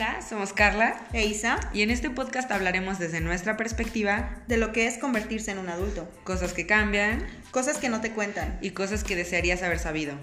[0.00, 4.72] Hola, somos Carla e Isa y en este podcast hablaremos desde nuestra perspectiva de lo
[4.72, 8.70] que es convertirse en un adulto, cosas que cambian, cosas que no te cuentan y
[8.70, 10.14] cosas que desearías haber sabido.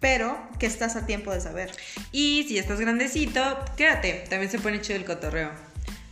[0.00, 1.70] Pero que estás a tiempo de saber.
[2.12, 3.40] Y si estás grandecito,
[3.74, 5.50] quédate, también se pone chido el cotorreo.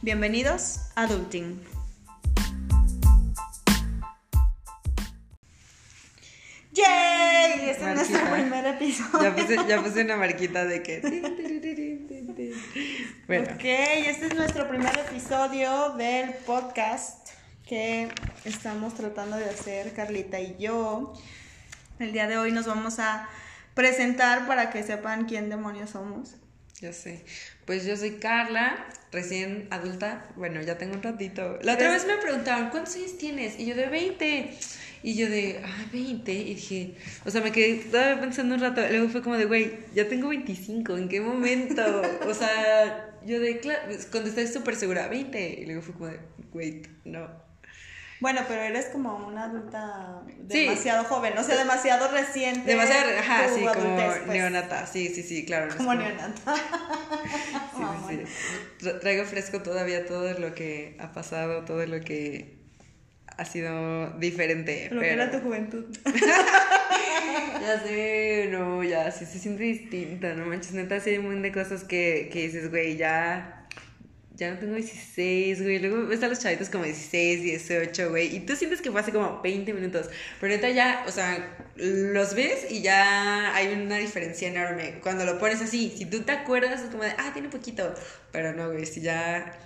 [0.00, 1.60] Bienvenidos a Adulting.
[6.72, 7.68] ¡Yay!
[7.68, 9.22] Este es nuestro primer episodio.
[9.22, 11.57] Ya puse, ya puse una marquita de que.
[13.28, 13.44] bueno.
[13.54, 17.28] Ok, este es nuestro primer episodio del podcast
[17.66, 18.08] que
[18.46, 21.12] estamos tratando de hacer Carlita y yo.
[21.98, 23.28] El día de hoy nos vamos a
[23.74, 26.36] presentar para que sepan quién demonios somos.
[26.80, 27.24] Ya sé.
[27.66, 30.24] Pues yo soy Carla, recién adulta.
[30.36, 31.58] Bueno, ya tengo un ratito.
[31.60, 33.58] La otra vez me preguntaron, ¿cuántos años tienes?
[33.58, 34.50] Y yo de 20.
[35.02, 36.32] Y yo de, ay, 20.
[36.32, 36.94] Y dije,
[37.26, 38.80] o sea, me quedé todavía pensando un rato.
[38.88, 40.96] Luego fue como de, güey, ya tengo 25.
[40.96, 42.00] ¿En qué momento?
[42.26, 45.60] O sea, yo de, claro, contesté súper segura, 20.
[45.60, 46.20] Y luego fue como de,
[46.52, 47.28] wait, no.
[48.20, 52.68] Bueno, pero eres como una adulta demasiado joven, o sea, demasiado reciente.
[52.68, 54.26] Demasiado, ajá, sí, como pues.
[54.26, 55.76] neonata, sí, sí, sí, claro.
[55.76, 56.54] Como, neonata.
[58.08, 58.24] sí,
[58.80, 62.57] sí, Traigo fresco todavía todo lo que ha pasado, todo lo que
[63.38, 64.88] ha sido diferente.
[64.90, 65.84] Lo que era tu juventud.
[66.04, 71.42] ya sé, no, ya, sí se siente distinta, no manches, neta, sí hay un montón
[71.42, 73.58] de cosas que, que dices, güey, ya
[74.38, 75.80] ya no tengo 16, güey.
[75.80, 78.36] Luego están los chavitos como 16, 18, güey.
[78.36, 80.08] Y tú sientes que fue hace como 20 minutos.
[80.40, 85.00] Pero ahorita ya, o sea, los ves y ya hay una diferencia enorme.
[85.02, 87.92] Cuando lo pones así, si tú te acuerdas, es como de, ah, tiene poquito.
[88.30, 89.58] Pero no, güey, si ya,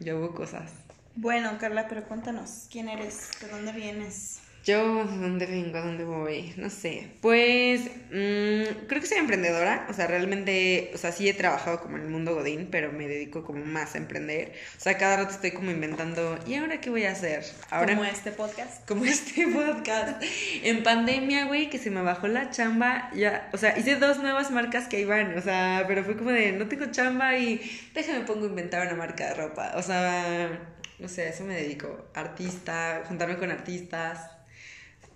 [0.00, 0.72] ya hubo cosas.
[1.16, 3.30] Bueno, Carla, pero cuéntanos, ¿quién eres?
[3.40, 4.40] ¿De dónde vienes?
[4.66, 5.78] Yo, ¿de dónde vengo?
[5.78, 6.52] ¿A dónde voy?
[6.56, 7.12] No sé.
[7.22, 9.86] Pues mmm, creo que soy emprendedora.
[9.88, 13.06] O sea, realmente, o sea, sí he trabajado como en el mundo Godín, pero me
[13.06, 14.52] dedico como más a emprender.
[14.76, 17.44] O sea, cada rato estoy como inventando, ¿y ahora qué voy a hacer?
[17.70, 18.84] Ahora, como este podcast.
[18.88, 20.22] Como este podcast.
[20.64, 24.50] en pandemia, güey, que se me bajó la chamba, ya, o sea, hice dos nuevas
[24.50, 27.60] marcas que iban, o sea, pero fue como de, no tengo chamba y
[27.94, 29.72] déjame pongo a inventar una marca de ropa.
[29.76, 32.06] O sea, no sé, a eso me dedico.
[32.14, 34.36] Artista, juntarme con artistas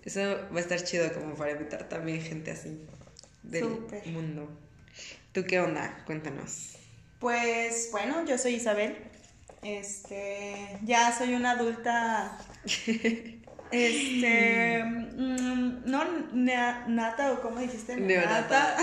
[0.03, 0.19] eso
[0.51, 2.81] va a estar chido como para invitar también gente así
[3.43, 3.65] del
[4.05, 4.49] mundo.
[5.31, 6.03] ¿Tú qué onda?
[6.05, 6.73] Cuéntanos.
[7.19, 8.97] Pues bueno, yo soy Isabel.
[9.61, 12.37] Este, ya soy una adulta.
[13.73, 16.03] Este, mm, no
[16.33, 18.75] nata o como dijiste, Neonata.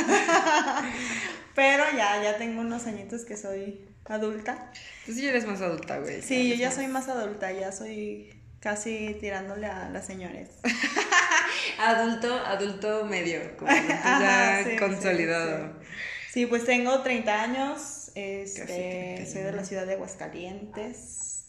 [1.59, 4.71] Pero ya, ya tengo unos añitos que soy adulta.
[5.05, 6.23] Tú sí eres más adulta, güey.
[6.23, 10.51] Sí, yo ya soy más adulta, ya soy casi tirándole a las señores.
[11.81, 15.73] adulto, adulto medio, como ya consolidado.
[16.31, 21.49] Sí, pues tengo 30 años, este, soy de la ciudad de Aguascalientes,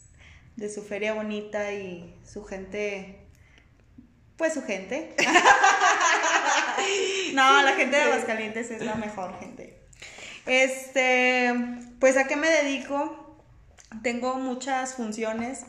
[0.56, 3.28] de su feria bonita y su gente,
[4.36, 5.14] pues su gente.
[7.32, 9.79] no, la gente de Aguascalientes es la mejor gente.
[10.46, 11.52] Este,
[11.98, 13.38] pues a qué me dedico?
[14.02, 15.64] Tengo muchas funciones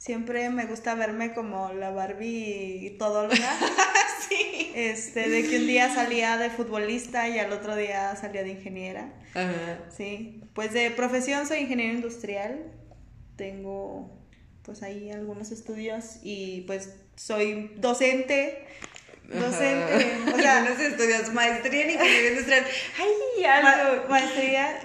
[0.00, 3.36] siempre me gusta verme como la Barbie todóloga.
[4.28, 4.72] sí.
[4.74, 9.12] Este, de que un día salía de futbolista y al otro día salía de ingeniera.
[9.34, 9.78] Ajá.
[9.94, 10.42] Sí.
[10.54, 12.64] Pues de profesión soy ingeniero industrial.
[13.36, 14.18] Tengo
[14.62, 18.64] pues ahí algunos estudios y pues soy docente.
[19.30, 20.18] Docente.
[20.32, 22.64] O sea, algunos estudios, maestría en ingeniería industrial.
[22.98, 24.08] Ay, algo.
[24.08, 24.80] maestría.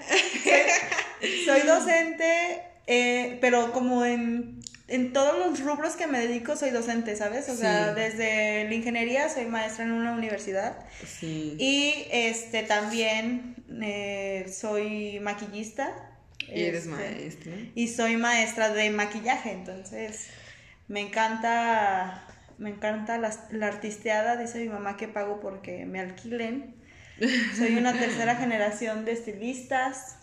[1.46, 7.16] Soy, docente, eh, pero como en en todos los rubros que me dedico soy docente,
[7.16, 7.50] ¿sabes?
[7.50, 10.78] O sea, desde la ingeniería soy maestra en una universidad.
[11.06, 11.56] Sí.
[11.60, 15.92] Y este también eh, soy maquillista.
[16.48, 17.54] Y eres este, maestra.
[17.74, 20.28] Y soy maestra de maquillaje, entonces
[20.88, 22.25] me encanta
[22.58, 26.76] me encanta la, la artisteada, dice mi mamá que pago porque me alquilen.
[27.58, 30.18] Soy una tercera generación de estilistas.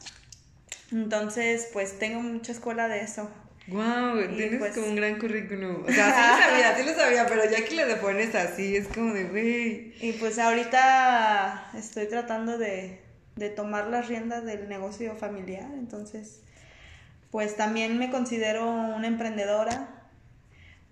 [0.91, 3.31] Entonces, pues tengo mucha escuela de eso.
[3.69, 5.85] Wow, tienes pues como un gran currículum.
[5.85, 8.89] O sea, sí lo sabía, sí lo sabía, pero ya que le pones así, es
[8.89, 9.95] como de, güey.
[10.01, 13.01] Y pues ahorita estoy tratando de,
[13.37, 16.41] de tomar las riendas del negocio familiar, entonces,
[17.31, 19.89] pues también me considero una emprendedora,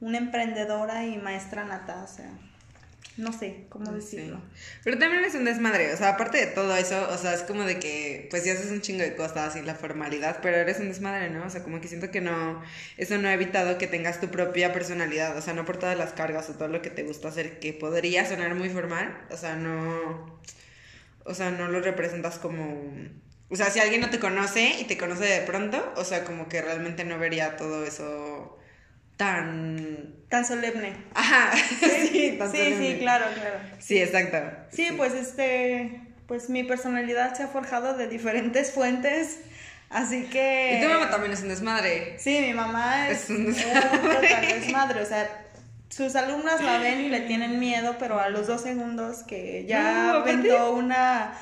[0.00, 2.30] una emprendedora y maestra nata, o sea,
[3.16, 4.40] no sé cómo decirlo.
[4.82, 7.64] Pero también es un desmadre, o sea, aparte de todo eso, o sea, es como
[7.64, 10.88] de que, pues ya haces un chingo de cosas y la formalidad, pero eres un
[10.88, 11.44] desmadre, ¿no?
[11.44, 12.62] O sea, como que siento que no,
[12.96, 16.12] eso no ha evitado que tengas tu propia personalidad, o sea, no por todas las
[16.12, 19.56] cargas o todo lo que te gusta hacer, que podría sonar muy formal, o sea,
[19.56, 20.40] no,
[21.24, 22.92] o sea, no lo representas como
[23.50, 26.48] O sea, si alguien no te conoce y te conoce de pronto, o sea, como
[26.48, 28.59] que realmente no vería todo eso
[29.24, 30.14] tan...
[30.30, 30.94] Tan solemne.
[31.14, 31.50] Ajá,
[32.10, 32.92] sí, tan Sí, solemne.
[32.92, 33.58] sí, claro, claro.
[33.78, 34.38] Sí, exacto.
[34.72, 39.40] Sí, pues este, pues mi personalidad se ha forjado de diferentes fuentes,
[39.90, 40.78] así que...
[40.78, 42.16] Y tu mamá también es un desmadre.
[42.18, 45.28] Sí, mi mamá es, Es un total desmadre, o sea,
[45.90, 50.04] sus alumnas la ven y le tienen miedo, pero a los dos segundos que ya
[50.12, 51.34] No, aventó una...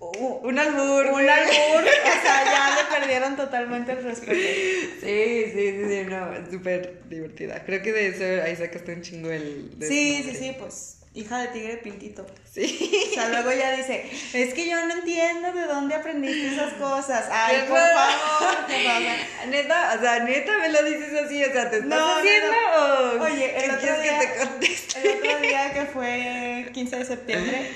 [0.00, 1.06] u- Un albur.
[1.06, 4.32] Un albur, o sea, ya le perdieron totalmente el respeto.
[4.32, 7.62] Sí, sí, sí, sí, no, súper divertida.
[7.64, 9.70] Creo que de eso ahí sacaste un chingo el...
[9.80, 12.24] Sí, sí, sí, pues hija de tigre pintito.
[12.52, 13.08] Sí.
[13.10, 17.26] O sea, luego ya dice, es que yo no entiendo de dónde aprendiste esas cosas.
[17.32, 19.48] Ay, por favor, por favor.
[19.48, 22.52] Neta, o sea, neta me lo dices así, o sea, ¿te estás No, no, haciendo
[22.76, 25.00] o Oye, el otro día- que te conteste?
[25.00, 27.70] El otro día que fue 15 de septiembre,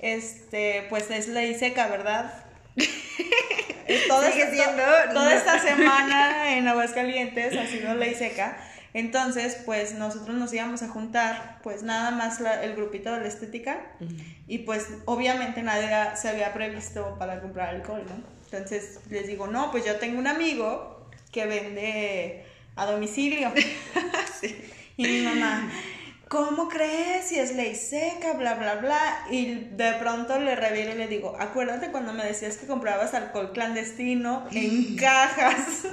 [0.00, 2.32] este, pues es ley seca, ¿verdad?
[4.08, 4.82] Toda, esta, siendo,
[5.12, 5.30] toda no.
[5.30, 8.58] esta semana en Aguascalientes ha sido ley seca.
[8.94, 13.28] Entonces, pues nosotros nos íbamos a juntar, pues nada más la- el grupito de la
[13.28, 13.80] estética.
[14.48, 18.24] Y pues obviamente nadie se había previsto para comprar alcohol, ¿no?
[18.46, 22.44] Entonces les digo, no, pues yo tengo un amigo que vende
[22.74, 23.52] a domicilio.
[24.98, 25.70] Y mi mamá,
[26.28, 27.28] ¿cómo crees?
[27.28, 29.26] Si es ley seca, bla, bla, bla.
[29.30, 33.52] Y de pronto le revelo y le digo, acuérdate cuando me decías que comprabas alcohol
[33.52, 35.86] clandestino en cajas.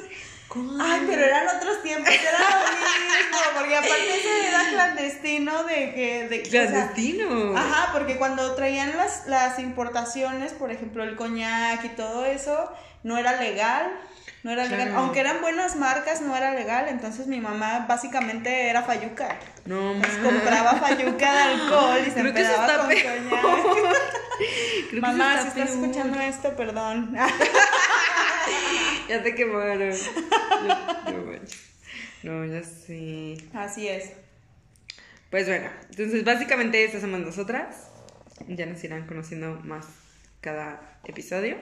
[0.79, 6.27] Ay, pero eran otros tiempos, era lo mismo, porque aparte ese era clandestino de que...
[6.29, 7.57] De, o sea, Clandestino.
[7.57, 12.71] Ajá, porque cuando traían las, las importaciones, por ejemplo, el coñac y todo eso,
[13.01, 13.99] no era legal.
[14.43, 14.87] No era legal.
[14.89, 14.99] Claro.
[14.99, 16.87] Aunque eran buenas marcas, no era legal.
[16.89, 19.37] Entonces mi mamá básicamente era fayuca.
[19.65, 20.23] No, Pues ma.
[20.23, 23.93] compraba fayuca de alcohol y se Creo que eso empedaba está con peor.
[24.89, 25.83] Creo que Mamá, si está estás peor.
[25.85, 27.15] escuchando esto, perdón.
[29.09, 29.93] Ya te quemaron.
[32.23, 33.37] No ya sé.
[33.53, 34.11] Así es.
[35.29, 37.87] Pues bueno, entonces básicamente estas somos nosotras.
[38.47, 39.85] Ya nos irán conociendo más
[40.41, 41.57] cada episodio.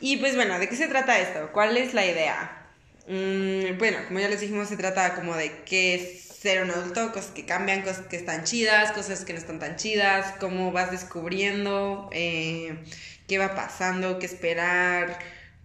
[0.00, 1.50] Y pues bueno, ¿de qué se trata esto?
[1.52, 2.66] ¿Cuál es la idea?
[3.08, 7.10] Mm, bueno, como ya les dijimos, se trata como de qué es ser un adulto,
[7.12, 10.90] cosas que cambian, cosas que están chidas, cosas que no están tan chidas, cómo vas
[10.92, 12.84] descubriendo, eh,
[13.26, 15.18] qué va pasando, qué esperar,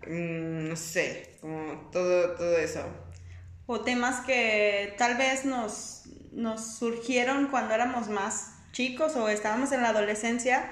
[0.07, 2.83] mm, no sé, como todo, todo eso.
[3.67, 9.81] O temas que tal vez nos, nos surgieron cuando éramos más chicos o estábamos en
[9.81, 10.65] la adolescencia,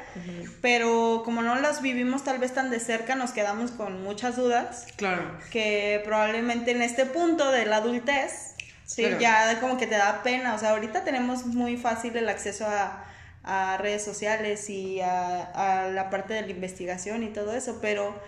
[0.62, 4.88] pero como no los vivimos tal vez tan de cerca, nos quedamos con muchas dudas
[4.98, 5.38] Claro.
[5.52, 8.56] que probablemente en este punto de la adultez,
[8.86, 12.66] sí, ya como que te da pena, o sea, ahorita tenemos muy fácil el acceso
[12.68, 13.06] a,
[13.44, 15.44] a redes sociales y a,
[15.86, 18.20] a la parte de la investigación y todo eso, pero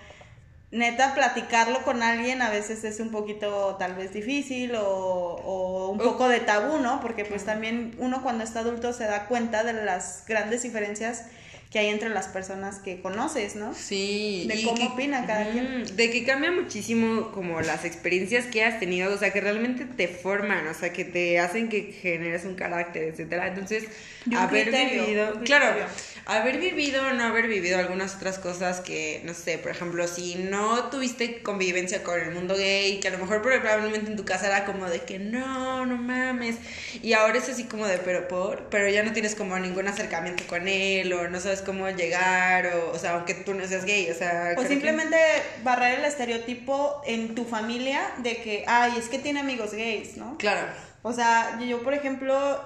[0.74, 6.00] neta platicarlo con alguien a veces es un poquito tal vez difícil o, o un
[6.00, 7.00] poco de tabú, ¿no?
[7.00, 11.25] Porque pues también uno cuando está adulto se da cuenta de las grandes diferencias
[11.72, 13.74] que hay entre las personas que conoces, ¿no?
[13.74, 14.46] Sí.
[14.48, 15.96] De cómo que- opina cada Ujú, quien.
[15.96, 20.08] De que cambia muchísimo como las experiencias que has tenido, o sea, que realmente te
[20.08, 23.48] forman, o sea, que te hacen que generes un carácter, etcétera.
[23.48, 23.86] Entonces,
[24.36, 25.86] haber criterio, vivido, claro.
[26.25, 30.36] Haber vivido o no haber vivido algunas otras cosas que, no sé, por ejemplo, si
[30.36, 34.48] no tuviste convivencia con el mundo gay, que a lo mejor probablemente en tu casa
[34.48, 36.56] era como de que no, no mames,
[37.01, 40.46] y ahora es así como de pero por, pero ya no tienes como ningún acercamiento
[40.48, 44.10] con él, o no sabes cómo llegar, o, o sea, aunque tú no seas gay,
[44.10, 44.53] o sea...
[44.58, 45.18] O que- simplemente
[45.63, 50.38] barrer el estereotipo en tu familia de que, ay, es que tiene amigos gays, ¿no?
[50.38, 50.68] Claro.
[51.01, 52.62] O sea, yo, por ejemplo,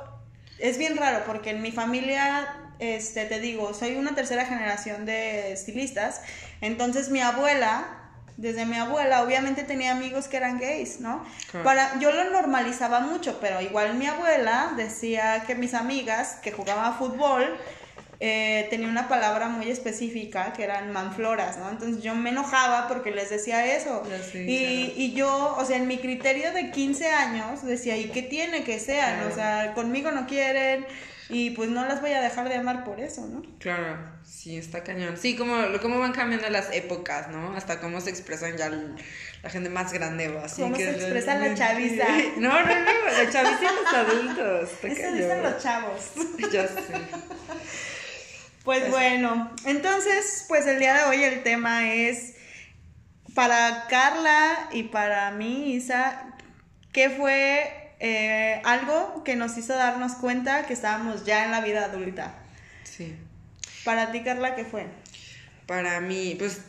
[0.60, 2.48] es bien raro porque en mi familia,
[2.80, 6.22] este, te digo, soy una tercera generación de estilistas,
[6.62, 7.88] entonces mi abuela,
[8.38, 11.26] desde mi abuela, obviamente tenía amigos que eran gays, ¿no?
[11.52, 11.64] Claro.
[11.64, 16.98] Para, yo lo normalizaba mucho, pero igual mi abuela decía que mis amigas que jugaban
[16.98, 17.58] fútbol,
[18.20, 21.70] eh, tenía una palabra muy específica que eran manfloras, ¿no?
[21.70, 24.02] Entonces yo me enojaba porque les decía eso.
[24.34, 24.94] Y, claro.
[24.98, 28.80] y yo, o sea, en mi criterio de 15 años, decía, ¿y qué tiene que
[28.80, 29.18] sean?
[29.18, 29.32] Claro.
[29.32, 30.88] O sea, conmigo no quieren
[31.30, 33.42] y pues no las voy a dejar de amar por eso, ¿no?
[33.60, 35.18] Claro, sí, está cañón.
[35.18, 37.54] Sí, como cómo van cambiando las épocas, ¿no?
[37.54, 40.62] Hasta cómo se expresan ya la gente más grande o así.
[40.62, 42.06] Cómo que se expresa la chaviza.
[42.38, 44.70] No, no, no, la chaviza y los adultos.
[44.72, 46.12] Está Eso dicen los chavos.
[46.52, 46.82] Ya sé.
[48.64, 52.36] Pues bueno, entonces, pues el día de hoy el tema es
[53.34, 56.36] para Carla y para mí, Isa,
[56.92, 61.86] ¿qué fue eh, algo que nos hizo darnos cuenta que estábamos ya en la vida
[61.86, 62.36] adulta?
[62.84, 63.16] Sí.
[63.84, 64.88] Para ti, Carla, ¿qué fue?
[65.66, 66.62] Para mí, pues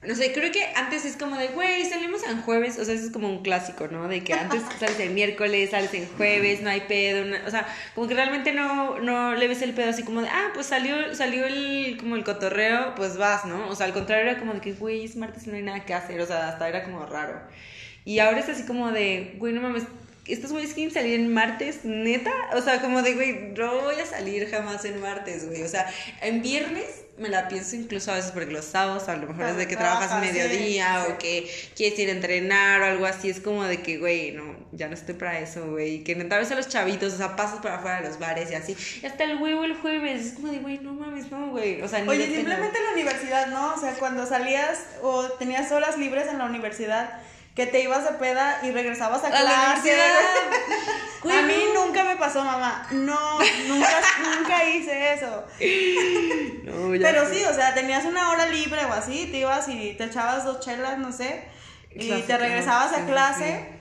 [0.00, 3.06] no sé, creo que antes es como de, güey, salimos en jueves, o sea, eso
[3.06, 4.06] es como un clásico, ¿no?
[4.06, 7.66] De que antes sales el miércoles, sales en jueves, no hay pedo, no- o sea,
[7.96, 11.14] como que realmente no, no le ves el pedo así como de, ah, pues salió,
[11.16, 13.68] salió el, como el cotorreo, pues vas, ¿no?
[13.68, 15.84] O sea, al contrario era como de que, güey, es martes y no hay nada
[15.84, 17.40] que hacer, o sea, hasta era como raro.
[18.04, 19.82] Y ahora es así como de, güey, no mames,
[20.28, 22.32] estos güeyes quieren salir en martes, neta.
[22.54, 25.62] O sea, como de, güey, no voy a salir jamás en martes, güey.
[25.62, 25.86] O sea,
[26.20, 29.56] en viernes me la pienso incluso a veces porque los sábados a lo mejor es
[29.56, 31.12] de que trabajas sí, mediodía sí.
[31.12, 33.28] o que quieres ir a entrenar o algo así.
[33.28, 36.04] Es como de que, güey, no, ya no estoy para eso, güey.
[36.04, 38.54] Que neta ves a los chavitos, o sea, pasas por afuera de los bares y
[38.54, 38.76] así.
[39.02, 40.26] Y hasta el huevo el jueves.
[40.26, 41.82] Es como de, güey, no mames, no, güey.
[41.82, 43.74] O sea, Oye, simplemente en la universidad, ¿no?
[43.74, 47.20] O sea, cuando salías o tenías horas libres en la universidad,
[47.58, 49.92] que te ibas de peda y regresabas a, A la clase.
[51.24, 52.86] Güey, a mí nunca me pasó, mamá.
[52.92, 54.00] No, nunca,
[54.36, 55.44] nunca hice eso.
[56.62, 59.94] No, ya Pero sí, o sea, tenías una hora libre o así, te ibas y
[59.94, 61.48] te echabas dos chelas, no sé,
[61.90, 63.77] y Clásico, te regresabas a sí, clase.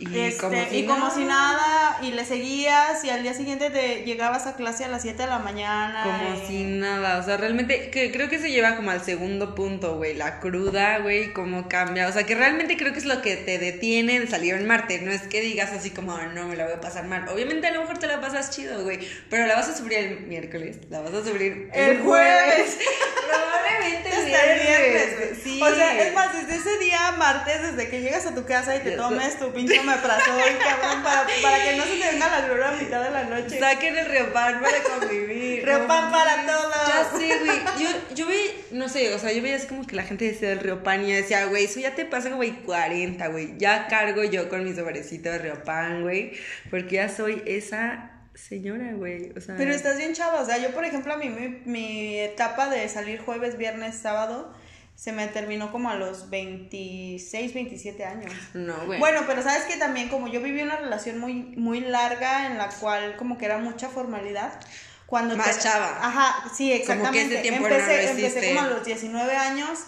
[0.00, 1.10] Y, este, como si y como nada.
[1.14, 5.02] si nada, y le seguías, y al día siguiente te llegabas a clase a las
[5.02, 6.04] 7 de la mañana.
[6.04, 9.56] Como y- si nada, o sea, realmente que, creo que se lleva como al segundo
[9.56, 13.22] punto, güey, la cruda, güey, cómo cambia, o sea, que realmente creo que es lo
[13.22, 16.46] que te detiene de salir en Marte, no es que digas así como, "Ah, no,
[16.46, 19.00] me la voy a pasar mal, obviamente a lo mejor te la pasas chido, güey,
[19.30, 22.78] pero la vas a sufrir el miércoles, la vas a sufrir El jueves.
[23.28, 25.40] probablemente el Hasta el viernes, viernes, güey.
[25.58, 25.62] Sí.
[25.62, 28.80] O sea, es más, desde ese día martes, desde que llegas a tu casa y
[28.80, 32.68] te tomes tu pinche omeprazol, cabrón, para, para que no se te venga la grura
[32.68, 33.58] a mitad de la noche.
[33.58, 35.64] Saquen el Riopan para convivir.
[35.64, 36.88] Riopan no para todos.
[36.88, 37.58] Ya sé, güey.
[37.78, 40.48] Yo, yo vi, no sé, o sea, yo veía así como que la gente decía
[40.50, 43.54] del Riopan y yo decía, güey, eso ya te pasa, güey, 40, güey.
[43.58, 46.32] Ya cargo yo con mi sobrecito de Riopan, güey.
[46.70, 49.32] Porque ya soy esa señora, güey.
[49.36, 49.56] O sea.
[49.56, 52.88] Pero estás bien chava, o sea, yo por ejemplo a mí mi, mi etapa de
[52.88, 54.54] salir jueves, viernes, sábado
[54.98, 58.32] se me terminó como a los 26, 27 años.
[58.52, 58.98] No, güey.
[58.98, 62.68] Bueno, pero sabes que también como yo viví una relación muy muy larga en la
[62.68, 64.58] cual como que era mucha formalidad.
[65.06, 66.00] Cuando Más chava.
[66.02, 67.34] Ajá, sí, Como que exactamente.
[67.34, 69.78] ese tiempo no empecé, lo empecé como a los 19 años,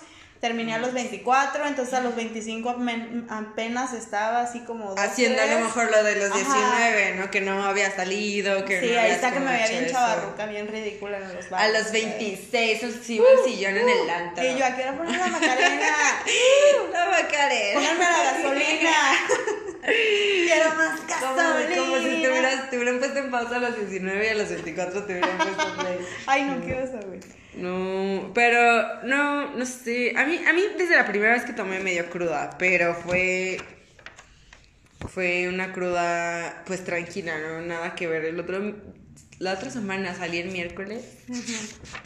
[0.41, 5.41] terminé a los 24, entonces a los 25 amen- apenas estaba así como dos, Haciendo
[5.43, 5.65] a lo tres.
[5.65, 6.39] mejor lo de los Ajá.
[6.39, 7.31] 19, ¿no?
[7.31, 10.47] Que no había salido, que Sí, no ahí está que me como veía bien chavarruca,
[10.47, 11.73] bien ridícula en los A bares.
[11.75, 12.05] los güey.
[12.07, 14.43] 26, subo el sillón en el antro.
[14.45, 15.87] Y yo, aquí quiero poner la Macarena.
[16.93, 17.75] La Macarena.
[17.75, 18.91] Pónganme la gasolina.
[19.85, 21.77] quiero más Como, gasolina.
[21.77, 24.49] como si te hubieras, te hubieran puesto en pausa a los 19 y a los
[24.49, 25.99] 24 te hubieran puesto play.
[26.27, 27.21] Ay, no, qué oso, güey.
[27.55, 30.15] No, pero no, no sé.
[30.17, 33.59] A mí, a mí desde la primera vez que tomé me dio cruda, pero fue.
[35.09, 37.63] Fue una cruda, pues tranquila, ¿no?
[37.63, 38.25] Nada que ver.
[38.25, 38.77] El otro.
[39.39, 41.03] La otra semana salí el miércoles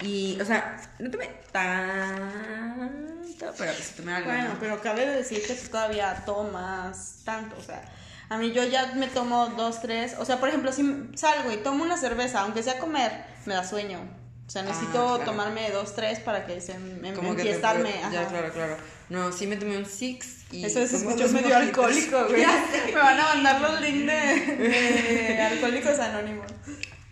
[0.02, 4.30] y, o sea, no tomé tanto, pero pues tomé algo.
[4.30, 4.60] Bueno, ¿no?
[4.60, 7.82] pero cabe decir que tú todavía tomas tanto, o sea.
[8.28, 10.14] A mí yo ya me tomo dos, tres.
[10.18, 13.64] O sea, por ejemplo, si salgo y tomo una cerveza, aunque sea comer, me da
[13.64, 14.23] sueño.
[14.46, 15.24] O sea, necesito Ah, claro.
[15.30, 17.90] tomarme dos, tres para que se me que te- enfiestarme.
[18.12, 18.76] Ya, claro, claro.
[19.08, 20.64] No, sí me tomé un six y.
[20.64, 21.62] Eso escucha dos medio mojitos.
[21.68, 22.40] alcohólico, güey.
[22.42, 22.92] Ya sé.
[22.92, 26.46] Me van a mandar los links de, de Alcohólicos Anónimos.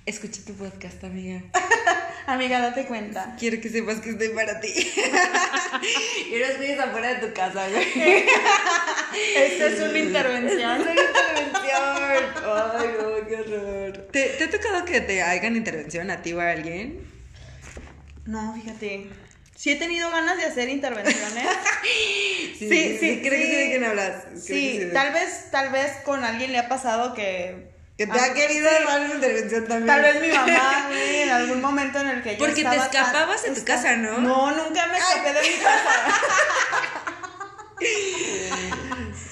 [0.05, 1.43] Escucha tu podcast, amiga.
[2.27, 3.35] Amiga, date cuenta.
[3.39, 4.69] Quiero que sepas que estoy para ti.
[4.73, 8.25] y no estoy afuera de tu casa, güey.
[9.37, 10.81] Esta es una intervención.
[10.81, 11.83] Es una intervención.
[12.45, 13.93] Ay, no, qué horror.
[14.13, 17.01] ¿Te, ¿Te ha tocado que te hagan intervención a ti o a alguien?
[18.27, 19.09] No, fíjate.
[19.57, 21.47] Sí he tenido ganas de hacer intervenciones.
[21.83, 23.51] Sí, Sí, sí, Creo que sí.
[23.51, 24.23] sí de quién hablas.
[24.23, 27.73] Creo que Sí, tal vez, tal vez con alguien le ha pasado que.
[27.99, 28.75] Que te Ah, ha querido sí.
[28.85, 29.87] dar una intervención también.
[29.87, 32.75] Tal vez mi mamá, güey, en algún momento en el que yo Porque te tan-
[32.79, 34.19] escapabas de tu casa, ¿no?
[34.19, 35.91] No, nunca me escapé de mi casa.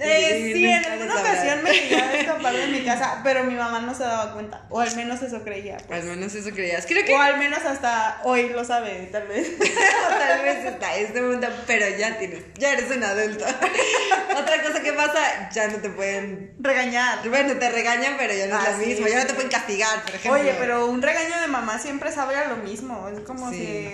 [0.00, 3.80] Eh, Sí, en alguna ocasión me llegué a escapar de mi casa, pero mi mamá
[3.80, 5.76] no se daba cuenta, o al menos eso creía.
[5.86, 6.02] pues.
[6.02, 6.84] Al menos eso creías.
[6.86, 9.56] Creo que O al menos hasta hoy lo sabe, tal vez.
[9.58, 13.44] tal vez hasta este momento, pero ya tienes, ya eres un adulto.
[14.36, 17.28] Otra cosa que pasa, ya no te pueden Regañar.
[17.28, 19.06] Bueno, te regañan, pero ya no es lo sí, mismo.
[19.06, 20.40] Ya no te pueden castigar, por ejemplo.
[20.40, 23.08] Oye, pero un regaño de mamá siempre sabe a lo mismo.
[23.08, 23.56] Es como Sí.
[23.58, 23.90] si.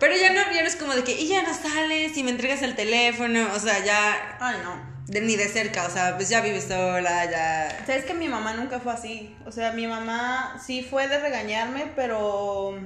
[0.00, 2.30] Pero ya no, ya no es como de que, y ya no sales y me
[2.32, 3.48] entregas el teléfono.
[3.54, 4.36] O sea, ya.
[4.40, 4.97] Ay, no.
[5.08, 7.84] De- ni de cerca, o sea, pues ya vives sola, ya.
[7.86, 9.36] Sabes que mi mamá nunca fue así.
[9.46, 12.78] O sea, mi mamá sí fue de regañarme, pero.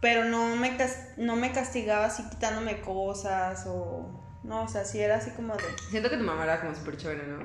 [0.00, 4.22] Pero no me, cas- no me castigaba así quitándome cosas o.
[4.44, 5.64] No, o sea, sí era así como de.
[5.90, 7.38] Siento que tu mamá era como súper chévere, ¿no?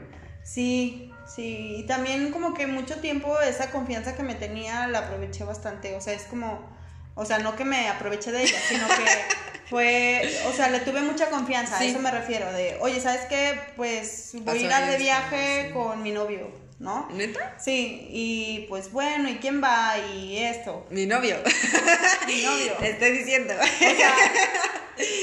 [0.43, 1.75] Sí, sí.
[1.79, 5.95] Y también como que mucho tiempo esa confianza que me tenía la aproveché bastante.
[5.95, 6.69] O sea, es como.
[7.15, 8.93] O sea, no que me aproveché de ella, sino que.
[9.71, 11.85] Fue, o sea, le tuve mucha confianza, Sí.
[11.85, 13.57] a eso me refiero, de, oye, ¿sabes qué?
[13.77, 15.73] Pues voy a ir a de viaje sí.
[15.73, 17.07] con mi novio, ¿no?
[17.13, 17.55] ¿Neta?
[17.57, 19.93] Sí, y pues bueno, ¿y quién va?
[20.13, 21.37] Y esto, Mi novio.
[22.27, 22.73] mi novio.
[22.81, 23.53] Te estoy diciendo.
[23.53, 24.13] O sea,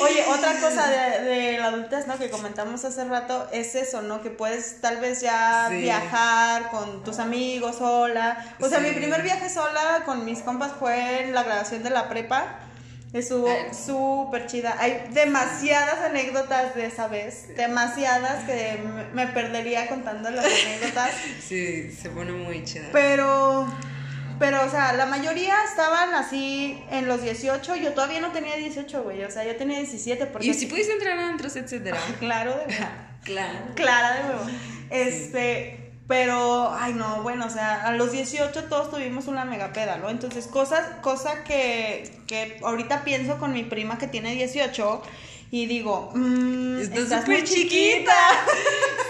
[0.02, 2.18] oye, otra cosa de, de la adultez, ¿no?
[2.18, 4.22] Que comentamos hace rato es eso, ¿no?
[4.22, 5.76] Que puedes tal vez ya Sí.
[5.76, 8.54] viajar con tus amigos sola.
[8.60, 8.86] O sea, Sí.
[8.86, 12.60] mi primer viaje sola con mis compas fue en la grabación de la prepa.
[13.12, 14.76] Estuvo súper chida.
[14.78, 17.48] Hay demasiadas anécdotas de esa vez.
[17.56, 21.10] Demasiadas que me- me perdería contando las anécdotas.
[21.42, 22.88] Sí, se pone muy chida.
[22.92, 23.66] Pero,
[24.38, 27.76] pero, o sea, la mayoría estaban así en los 18.
[27.76, 29.24] Yo todavía no tenía 18, güey.
[29.24, 30.26] O sea, yo tenía 17.
[30.26, 31.96] Porque, Y si pudiste entrar a antros, etcétera.
[32.20, 32.86] Claro, de nuevo.
[33.24, 33.58] Claro.
[33.74, 34.46] Clara de nuevo.
[34.90, 40.08] Este, pero, ay, no, bueno, o sea, a los 18 todos tuvimos una megapeda, ¿no?
[40.08, 45.02] Entonces, cosas, cosa que, que ahorita pienso con mi prima que tiene 18
[45.50, 48.12] y digo, mmm, Está estás súper muy chiquita.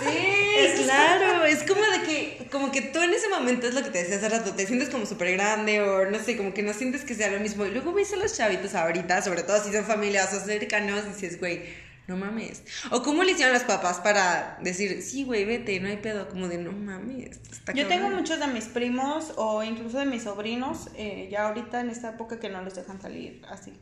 [0.00, 1.44] Sí, claro.
[1.44, 4.16] Es como de que, como que tú en ese momento es lo que te decía
[4.16, 7.14] hace rato, te sientes como súper grande o no sé, como que no sientes que
[7.14, 7.66] sea lo mismo.
[7.66, 11.08] Y luego ves a los chavitos ahorita, sobre todo si son familias o cercanos, y
[11.14, 11.62] dices, güey,
[12.08, 12.62] no mames.
[12.90, 16.28] O cómo le hicieron los papás para decir, sí, güey, vete, no hay pedo.
[16.28, 17.38] Como de, no mames.
[17.52, 18.20] está Yo tengo cabrón".
[18.22, 22.40] muchos de mis primos o incluso de mis sobrinos, eh, ya ahorita en esta época
[22.40, 23.72] que no los dejan salir así.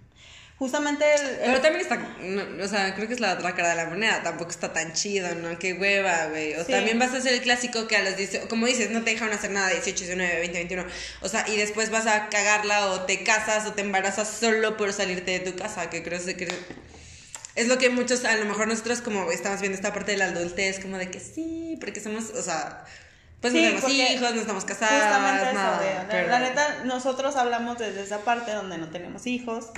[0.59, 3.69] Justamente el, el- Pero también está, no, o sea, creo que es la otra cara
[3.71, 5.59] de la moneda, tampoco está tan chido, ¿no?
[5.59, 6.55] Qué hueva, güey.
[6.55, 6.73] O Sí.
[6.73, 9.35] también vas a hacer el clásico que a los 18, como dices, no te dejaron
[9.35, 10.87] hacer nada 18, 19, 20, 21.
[11.21, 14.95] O sea, y después vas a cagarla o te casas o te embarazas solo por
[14.95, 16.49] salirte de tu casa, que creo que
[17.57, 20.27] es lo que muchos, a lo mejor nosotros como estamos viendo esta parte de la
[20.27, 22.85] adultez, como de que sí, porque somos, o sea,
[23.41, 26.07] pues Sí, no tenemos hijos, no estamos justamente casadas, eso, nada.
[26.11, 29.71] pero- la neta, nosotros hablamos desde esa parte donde no tenemos hijos,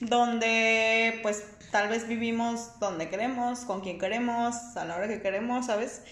[0.00, 5.66] donde pues tal vez vivimos donde queremos, con quien queremos, a la hora que queremos,
[5.66, 6.02] ¿sabes?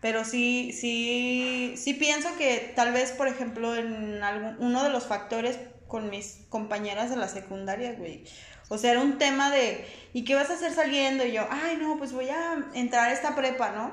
[0.00, 5.06] Pero sí, sí, sí pienso que tal vez, por ejemplo, en algún, uno de los
[5.06, 8.24] factores con mis compañeras de la secundaria, güey.
[8.68, 11.24] O sea, era un tema de, ¿y qué vas a hacer saliendo?
[11.24, 13.92] Y yo, ay, no, pues voy a entrar a esta prepa, ¿no?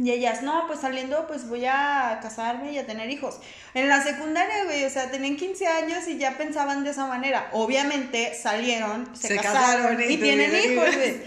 [0.00, 3.40] Y ellas, no, pues saliendo, pues voy a casarme y a tener hijos.
[3.74, 7.48] En la secundaria, güey, o sea, tenían 15 años y ya pensaban de esa manera.
[7.52, 11.22] Obviamente salieron, se, Se casaron, casaron y y tienen hijos, güey.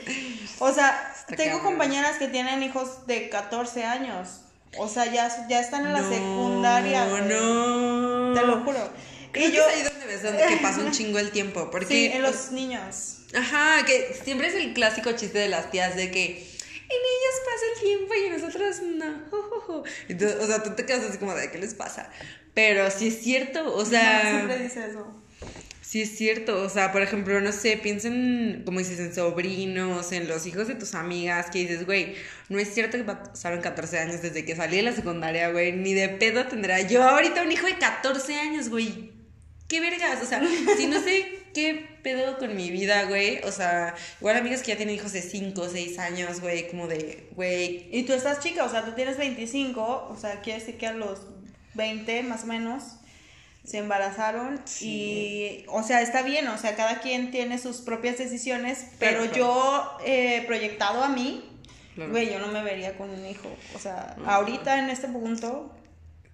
[0.60, 1.74] O sea, Está tengo cabrón.
[1.74, 4.42] compañeras que tienen hijos de 14 años.
[4.78, 7.06] O sea, ya, ya están en la No, secundaria.
[7.08, 7.24] güey.
[7.24, 8.90] No, Te lo juro.
[9.34, 11.70] Creo y que yo, es ahí donde ves donde que pasa un chingo el tiempo.
[11.72, 13.18] Porque, sí, en los niños.
[13.34, 17.66] Ajá, que siempre es el clásico chiste de las tías de que en ellos pasa
[17.76, 19.84] el tiempo y en nosotros no.
[20.20, 22.10] Tú- o sea, tú te quedas así como de ¿qué les pasa?
[22.54, 25.08] Pero sí es cierto, o sea, siempre dice eso.
[25.82, 30.28] sí es cierto, o sea, por ejemplo, no sé, piensen, como dices, en sobrinos, en
[30.28, 32.16] los hijos de tus amigas, que dices, güey,
[32.50, 35.94] no es cierto que pasaron 14 años desde que salí de la secundaria, güey, ni
[35.94, 39.14] de pedo tendrá yo ahorita un hijo de 14 años, güey.
[39.72, 40.22] ¿Qué vergas?
[40.22, 40.42] O sea,
[40.78, 43.40] si no sé qué pedo con mi vida, güey.
[43.46, 46.88] O sea, igual amigas que ya tienen hijos de 5 o 6 años, güey, como
[46.88, 47.88] de, güey.
[47.92, 50.94] Y tú estás chica, o sea, tú tienes 25, o sea, quiere decir que a
[50.94, 51.20] los
[51.76, 52.84] 20 más o menos
[53.64, 58.88] se embarazaron y, o sea, está bien, o sea, cada quien tiene sus propias decisiones,
[59.00, 61.48] pero yo eh, proyectado a mí,
[61.96, 62.12] Claro.
[62.12, 65.72] güey, yo no me vería con un hijo, o sea, ahorita en este punto,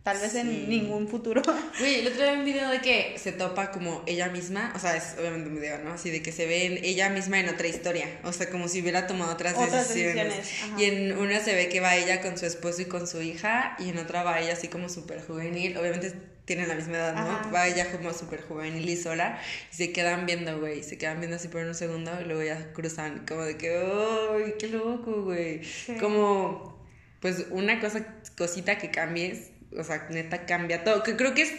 [0.08, 0.38] tal vez Sí.
[0.40, 1.42] en ningún futuro.
[1.80, 4.80] Güey, el otro día vi un video de que se topa como ella misma, o
[4.80, 5.92] sea, es obviamente un video, ¿no?
[5.94, 9.06] Así de que se ve ella misma en otra historia, o sea, como si hubiera
[9.06, 10.38] tomado otras, Otras decisiones.
[10.38, 10.82] decisiones.
[10.82, 13.76] Y en una se ve que va ella con su esposo y con su hija,
[13.80, 16.14] y en otra va ella así como súper juvenil, obviamente
[16.46, 17.20] tienen la misma edad, ¿no?
[17.30, 17.52] Ajá.
[17.52, 19.38] Va ella como súper juvenil y sola,
[19.74, 22.72] y se quedan viendo, güey, se quedan viendo así por un segundo, y luego ya
[22.72, 25.60] cruzan, como de que, ¡ay, qué loco, güey!
[26.00, 26.82] Como,
[27.20, 31.04] pues, una cosa, cosita que cambies, o sea, neta cambia todo.
[31.04, 31.52] Que creo que es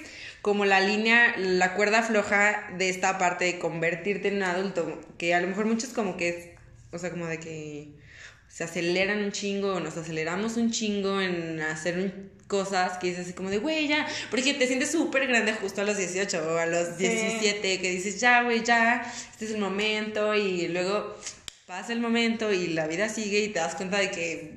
[0.43, 5.01] como la línea, la cuerda floja de esta parte de convertirte en un adulto.
[5.19, 6.37] Que a lo mejor muchos como que es,
[6.93, 7.89] o sea, como de que
[8.49, 13.27] se aceleran un chingo, o nos aceleramos un chingo en hacer un- cosas que dices
[13.27, 16.57] así como de, güey, ya, porque te sientes súper grande justo a los 18 o
[16.57, 17.07] a los Sí.
[17.07, 19.03] 17, que dices, ya, güey, ya,
[19.33, 21.15] este es el momento, y luego
[21.67, 24.53] pasa el momento y la vida sigue y te das cuenta de que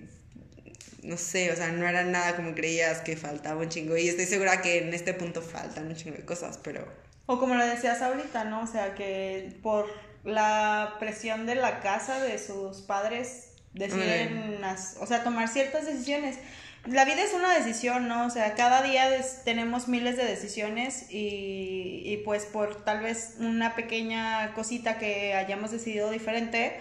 [1.04, 3.98] no sé, o sea, no era nada como creías que faltaba un chingo.
[3.98, 6.88] Y estoy segura que en este punto faltan un chingo de cosas, pero.
[7.26, 8.64] O como lo decías ahorita, ¿no?
[8.64, 9.88] O sea, que por
[10.24, 14.60] la presión de la casa de sus padres deciden,
[15.00, 16.38] o sea, tomar ciertas decisiones.
[16.86, 18.26] la vida es una decisión, ¿no?
[18.26, 19.10] O sea, cada día
[19.46, 25.72] tenemos miles de decisiones y, y pues por tal vez una pequeña cosita que hayamos
[25.72, 26.80] decidido diferente,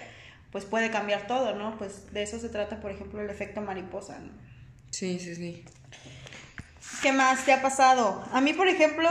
[0.52, 1.76] pues puede cambiar todo, ¿no?
[1.78, 4.32] Pues de eso se trata, por ejemplo, el efecto mariposa, ¿no?
[4.90, 5.64] Sí, sí, sí.
[7.02, 8.24] ¿Qué más te ha pasado?
[8.32, 9.08] A mí, por ejemplo,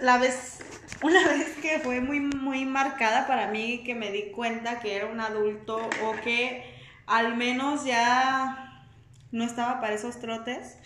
[0.00, 0.60] la vez,
[1.02, 5.06] una vez que fue muy, muy marcada para mí, que me di cuenta que era
[5.06, 6.62] un adulto o que
[7.06, 8.86] al menos ya
[9.32, 10.76] no estaba para esos trotes,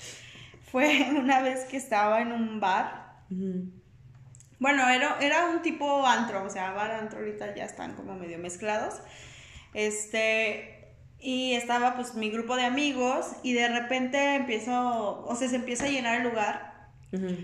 [0.71, 3.03] fue una vez que estaba en un bar.
[4.59, 8.39] Bueno, era, era un tipo antro, o sea, bar, antro ahorita ya están como medio
[8.39, 9.01] mezclados.
[9.73, 15.57] Este, y estaba pues mi grupo de amigos y de repente empiezo, o sea, se
[15.57, 16.72] empieza a llenar el lugar.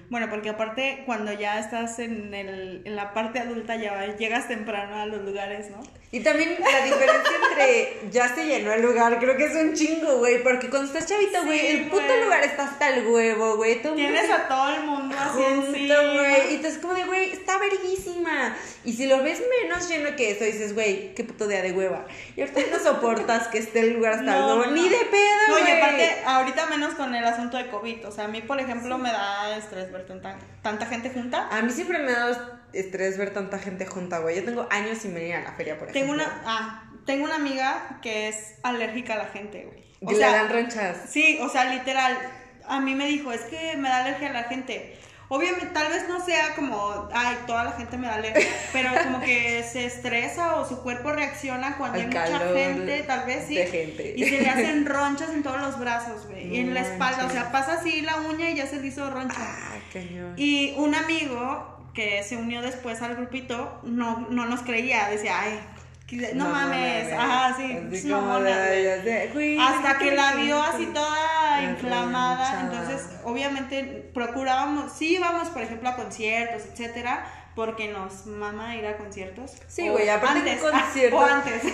[0.09, 4.97] Bueno, porque aparte cuando ya estás en, el, en la parte adulta ya llegas temprano
[4.97, 5.81] a los lugares, ¿no?
[6.11, 10.17] Y también la diferencia entre ya se llenó el lugar, creo que es un chingo,
[10.21, 10.43] güey.
[10.43, 12.25] Porque cuando estás chavito, güey, Sí, el puto güey.
[12.25, 13.83] lugar está hasta el huevo, güey.
[13.83, 15.95] Todo el mundo Tienes a todo el mundo así encima.
[16.15, 16.53] güey.
[16.53, 18.57] Y entonces como de, güey, está verguísima.
[18.87, 22.07] Y si lo ves menos lleno que eso, dices, güey, qué puto día de hueva.
[22.37, 24.65] Y ahorita no soportas que esté el lugar hasta el No, huevo.
[24.65, 25.69] no, Ni de pedo, No, güey.
[25.69, 28.07] y aparte, ahorita menos con el asunto de COVID.
[28.09, 31.49] O sea, a mí, por ejemplo, me da estrés ver tanta, tanta gente junta.
[31.51, 34.37] A mí siempre me ha dado estrés ver tanta gente junta, güey.
[34.37, 36.25] Yo tengo años sin venir a la feria, por Tengo ejemplo.
[36.25, 39.85] una, ah, tengo una amiga que es alérgica a la gente, güey.
[40.01, 40.97] O Que le sea, dan ronchas.
[41.09, 42.17] sí, o sea, literal,
[42.67, 44.97] a mí me dijo, es que me da alergia a la gente.
[45.31, 49.21] Obviamente, tal vez no sea como, ay, toda la gente me da alergia, pero como
[49.21, 53.57] que se estresa o su cuerpo reacciona cuando Al hay mucha gente, tal vez sí.
[53.57, 54.15] de gente.
[54.17, 57.31] Y se le hacen ronchas en todos los brazos, güey, y en la espalda, o
[57.31, 59.37] sea, pasa así la uña y ya se le hizo roncha.
[59.39, 60.33] Ah, cañón.
[60.37, 65.61] Y un amigo que se unió después al grupito no, no nos creía, decía, ay,
[66.35, 68.85] no, mames, ajá, sí, sí, como mamona, de, güey".
[68.85, 74.93] ya sé, güey, Hasta ¿qué que la vio así toda La inflamada, entonces obviamente procurábamos,
[74.93, 79.57] sí íbamos por ejemplo a conciertos, etcétera, porque nos mama ir a conciertos.
[79.67, 81.17] Sí, güey, aparte antes, un concierto.
[81.19, 81.63] o antes.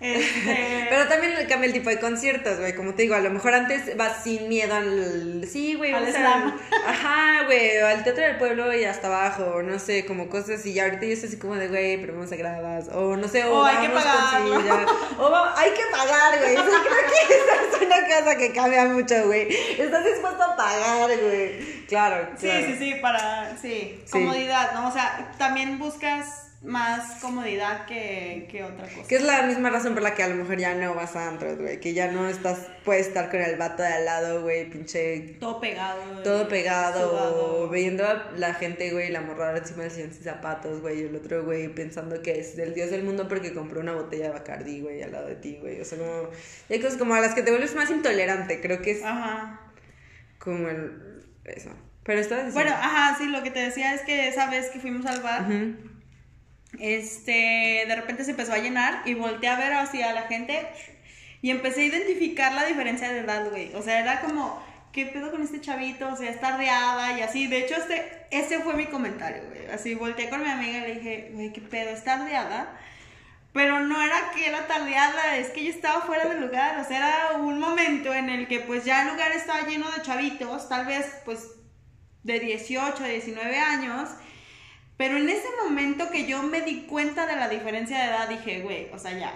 [0.00, 2.74] Este, Pero también cambia el tipo de conciertos, güey.
[2.74, 5.46] Como te digo, a lo mejor antes vas sin miedo al.
[5.50, 6.58] Sí, güey, Al slam.
[6.86, 10.64] Ajá, güey, al teatro del pueblo y hasta abajo, no sé, como cosas.
[10.66, 12.88] Y ahorita yo estoy así como de, güey, pero vamos a gradas.
[12.94, 14.86] O no sé, o, O hay que con silla,
[15.18, 16.54] O va- hay que pagar, güey.
[16.54, 19.48] Creo que esa es una cosa que cambia mucho, güey.
[19.78, 21.80] Estás dispuesto a pagar, güey.
[21.86, 22.66] Claro, Sí, claro.
[22.66, 24.10] sí, sí, para, sí, Sí.
[24.12, 24.88] comodidad, ¿no?
[24.88, 29.08] O sea, también buscas más comodidad que, que otra cosa.
[29.08, 31.26] Que es la misma razón por la que a lo mejor ya no vas a
[31.26, 31.80] antros, güey.
[31.80, 35.58] Que ya no estás, puedes estar con el vato de al lado, güey, pinche Todo
[35.58, 36.02] pegado.
[36.12, 37.68] güey, todo pegado, sudado.
[37.70, 41.16] viendo a la gente, güey, la morrada encima del sillón sin zapatos, güey, y el
[41.16, 44.80] otro, güey, pensando que es el dios del mundo porque compró una botella de Bacardi,
[44.82, 46.28] güey, al lado de ti, güey, o sea, como,
[46.68, 49.60] y hay cosas como a las que te vuelves más intolerante, creo que es Ajá.
[50.38, 51.70] como el, eso,
[52.04, 52.70] pero estás diciendo...
[52.70, 55.42] Bueno, ajá, sí, lo que te decía es que esa vez que fuimos al bar,
[55.42, 55.89] Ujú.
[56.78, 60.66] Este, de repente se empezó a llenar y volteé a ver hacia la gente
[61.42, 63.74] y empecé a identificar la diferencia de edad, güey.
[63.74, 66.08] O sea, era como, ¿qué pedo con este chavito?
[66.08, 67.46] O sea, está ardeada y así.
[67.46, 69.66] De hecho, este, ese fue mi comentario, güey.
[69.68, 71.90] Así volteé con mi amiga y le dije, güey, ¿qué pedo?
[71.90, 72.76] ¿Está ardeada?
[73.52, 76.98] Pero no era que era tardeada, es que yo estaba fuera del lugar, o sea,
[76.98, 80.86] era un momento en el que pues ya el lugar estaba lleno de chavitos, tal
[80.86, 81.48] vez pues
[82.22, 84.08] de 18, 19 años,
[85.00, 88.60] pero en ese momento que yo me di cuenta de la diferencia de edad, dije,
[88.60, 89.32] güey, o sea, ya.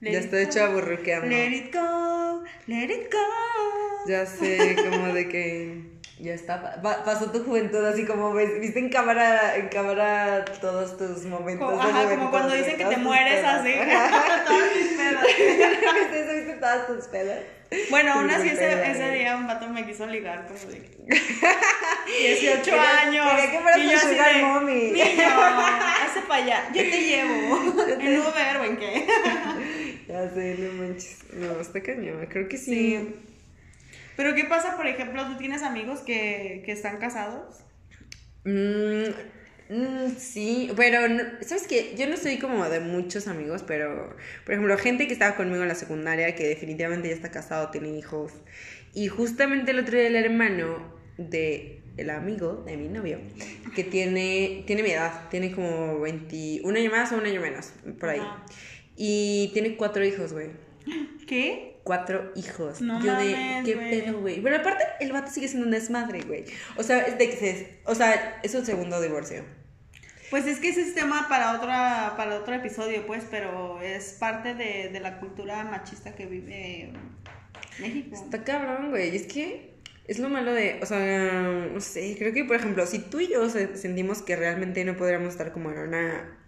[0.00, 1.28] Ya estoy go, chaburruqueando.
[1.28, 4.08] Let it go, let it go.
[4.08, 8.78] Ya sé, como de que ya está, pa- pasó tu juventud, así como ves, viste
[8.78, 11.68] en cámara, en cámara todos tus momentos.
[11.70, 13.60] Como, de ajá, juventud, como cuando dicen que te mueres pedas.
[13.60, 13.72] así.
[14.46, 15.24] Todas mis pedas.
[15.26, 16.34] ¿Viste?
[16.36, 17.38] ¿Viste todas tus pedas?
[17.90, 23.00] Bueno, aún así ese, ese día un vato me quiso ligar como de 18 Quería-
[23.00, 23.26] años.
[23.32, 24.90] quería que fueras y yo así de, mommy.
[24.92, 26.64] Niño, hace para allá.
[26.72, 27.84] Yo te llevo.
[27.98, 29.06] ¿En Uber o en qué?
[30.06, 31.18] Ya sé, no manches.
[31.32, 32.24] No, está cañón.
[32.30, 32.64] Creo que sí.
[32.96, 33.16] Sí.
[34.16, 37.64] Pero ¿qué pasa, por ejemplo, tú tienes amigos que, que están casados?
[38.44, 41.00] Mm, mm, sí, pero
[41.40, 41.94] ¿sabes qué?
[41.96, 45.68] Yo no soy como de muchos amigos, pero por ejemplo, gente que estaba conmigo en
[45.68, 48.32] la secundaria que definitivamente ya está casado, tiene hijos.
[48.92, 53.20] Y justamente el otro día el hermano de el amigo de mi novio,
[53.74, 57.72] que tiene, tiene mi edad, tiene como 20, un año más o un año menos,
[57.98, 58.22] por ahí.
[58.96, 60.50] Y tiene cuatro hijos, güey.
[61.26, 61.73] ¿Qué?
[61.84, 62.80] Cuatro hijos.
[62.80, 63.90] No Yo de, ¿qué güey.
[64.00, 64.40] pedo, güey?
[64.42, 66.44] Pero aparte, el vato sigue siendo un desmadre, güey.
[66.76, 69.44] O sea, es de que se, o sea, es un segundo divorcio.
[70.30, 74.54] Pues es que ese es tema para otra, para otro episodio, pues, pero es parte
[74.54, 76.92] de, de la cultura machista que vive
[77.78, 78.14] México.
[78.16, 79.14] Está cabrón, güey.
[79.14, 79.74] Es que
[80.08, 83.28] es lo malo de, o sea, no sé, creo que, por ejemplo, si tú y
[83.28, 86.38] yo se- sentimos que realmente no podríamos estar como en una,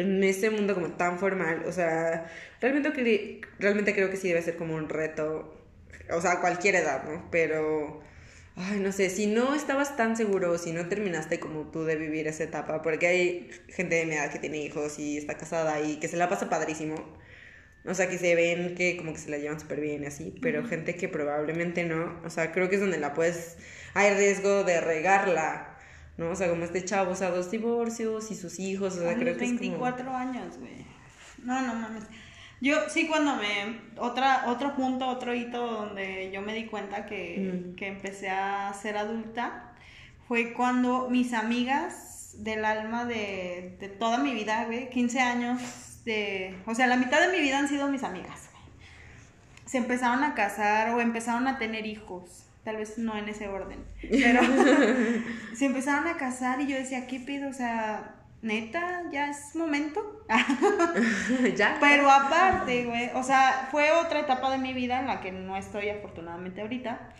[0.00, 4.56] en ese mundo como tan formal, o sea, realmente, realmente creo que sí debe ser
[4.56, 5.54] como un reto,
[6.10, 7.28] o sea, a cualquier edad, ¿no?
[7.30, 8.02] Pero,
[8.56, 12.28] ay, no sé, si no estabas tan seguro, si no terminaste como tú de vivir
[12.28, 15.98] esa etapa, porque hay gente de mi edad que tiene hijos y está casada y
[15.98, 17.18] que se la pasa padrísimo.
[17.86, 20.34] O sea, que se ven que como que se la llevan súper bien y así,
[20.42, 22.20] pero gente que probablemente no.
[22.24, 23.56] O sea, creo que es donde la puedes...
[23.94, 25.69] Hay riesgo de regarla,
[26.20, 26.30] ¿no?
[26.30, 29.14] O sea, como este chavo, o sea, dos divorcios y sus hijos, o sea, A
[29.14, 29.60] creo que es como...
[29.60, 30.84] 24 años, güey.
[31.42, 32.04] No, no mames.
[32.60, 33.80] Yo sí cuando me...
[33.96, 37.74] Otra, otro punto, otro hito donde yo me di cuenta que, Mm.
[37.74, 39.72] que empecé a ser adulta
[40.28, 45.60] fue cuando mis amigas del alma de, de toda mi vida, güey, 15 años
[46.04, 46.54] de...
[46.66, 48.62] O sea, la mitad de mi vida han sido mis amigas, güey.
[49.64, 52.44] Se empezaron a casar o empezaron a tener hijos.
[52.64, 53.84] Tal vez no en ese orden.
[54.10, 54.40] Pero
[55.54, 57.48] se empezaron a casar y yo decía, ¿qué pido?
[57.48, 60.24] O sea, neta, ya es momento.
[61.56, 61.76] ya.
[61.80, 65.56] Pero aparte, güey, o sea, fue otra etapa de mi vida en la que no
[65.56, 67.10] estoy afortunadamente ahorita,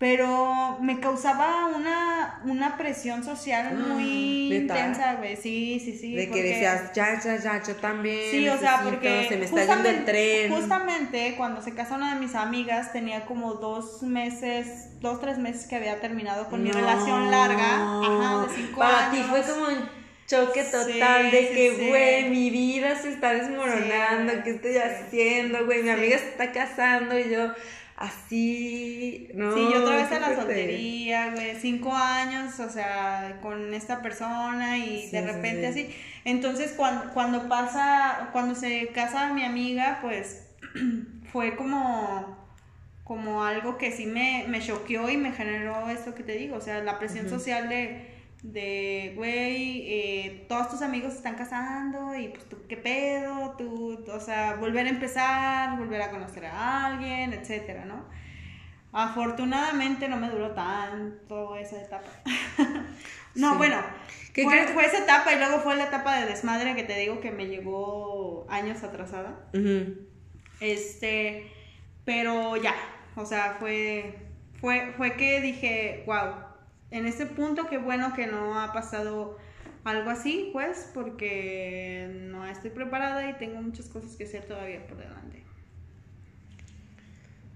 [0.00, 4.78] pero me causaba una, una presión social muy Ah, ¿neta?
[4.78, 6.14] intensa, güey, sí, sí, sí.
[6.16, 8.30] de que porque- decías, ya, ya, ya, yo también.
[8.30, 10.50] Sí, o sea, porque Se me está yendo el tren.
[10.54, 15.66] Justamente cuando se casó una de mis amigas tenía como dos meses, dos, tres meses
[15.66, 19.26] que había terminado con mi relación larga, ajá, de cinco Para años.
[19.26, 21.88] ti fue como un choque Sí, total de que, sí.
[21.88, 25.82] güey, mi vida se está desmoronando, ¿qué estoy haciendo, güey?
[25.82, 27.52] Mi amiga se está casando y yo
[28.00, 29.54] así, no.
[29.54, 34.78] Sí, yo otra vez a la soltería, güey, cinco años, o sea, con esta persona
[34.78, 35.82] y Sí, de repente sí.
[35.82, 35.96] así.
[36.24, 40.48] Entonces, cuando, cuando pasa, cuando se casa mi amiga, pues
[41.30, 42.36] fue como,
[43.04, 46.60] como algo que sí me, me choqueó y me generó esto que te digo, o
[46.60, 48.06] sea, la presión social de,
[48.42, 53.54] de, güey, eh, todos tus amigos se están casando y pues tú, ¿qué pedo?
[53.58, 58.04] Tú, o sea, volver a empezar, volver a conocer a alguien, etcétera, ¿no?
[58.92, 62.08] Afortunadamente no me duró tanto esa etapa.
[63.34, 63.56] no, Sí.
[63.58, 63.76] bueno,
[64.32, 64.70] ¿Qué fue, crees?
[64.72, 67.46] fue esa etapa y luego fue la etapa de desmadre que te digo que me
[67.46, 69.48] llegó años atrasada.
[70.60, 71.50] Este,
[72.04, 72.74] pero ya,
[73.16, 74.18] o sea, fue,
[74.60, 76.34] fue, fue que dije, wow,
[76.90, 79.38] en este punto qué bueno que no ha pasado
[79.84, 84.98] algo así, pues, porque no estoy preparada y tengo muchas cosas que hacer todavía por
[84.98, 85.42] delante.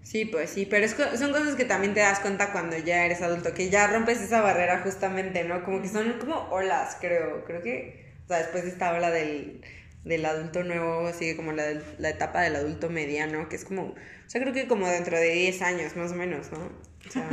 [0.03, 3.23] Sí, pues sí, pero es son cosas que también te das cuenta cuando ya eres
[3.23, 5.65] adulto, que ya rompes esa barrera justamente, ¿no?
[5.65, 7.45] Como que son como olas, creo.
[7.45, 9.63] Creo que, o sea, después de esta ola del,
[10.05, 11.65] del adulto nuevo, sigue como la,
[11.99, 13.95] la etapa del adulto mediano, que es como, o
[14.27, 16.71] sea, creo que como dentro de 10 años más o menos, ¿no?
[17.07, 17.29] O sea,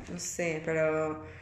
[0.10, 1.41] no sé, pero...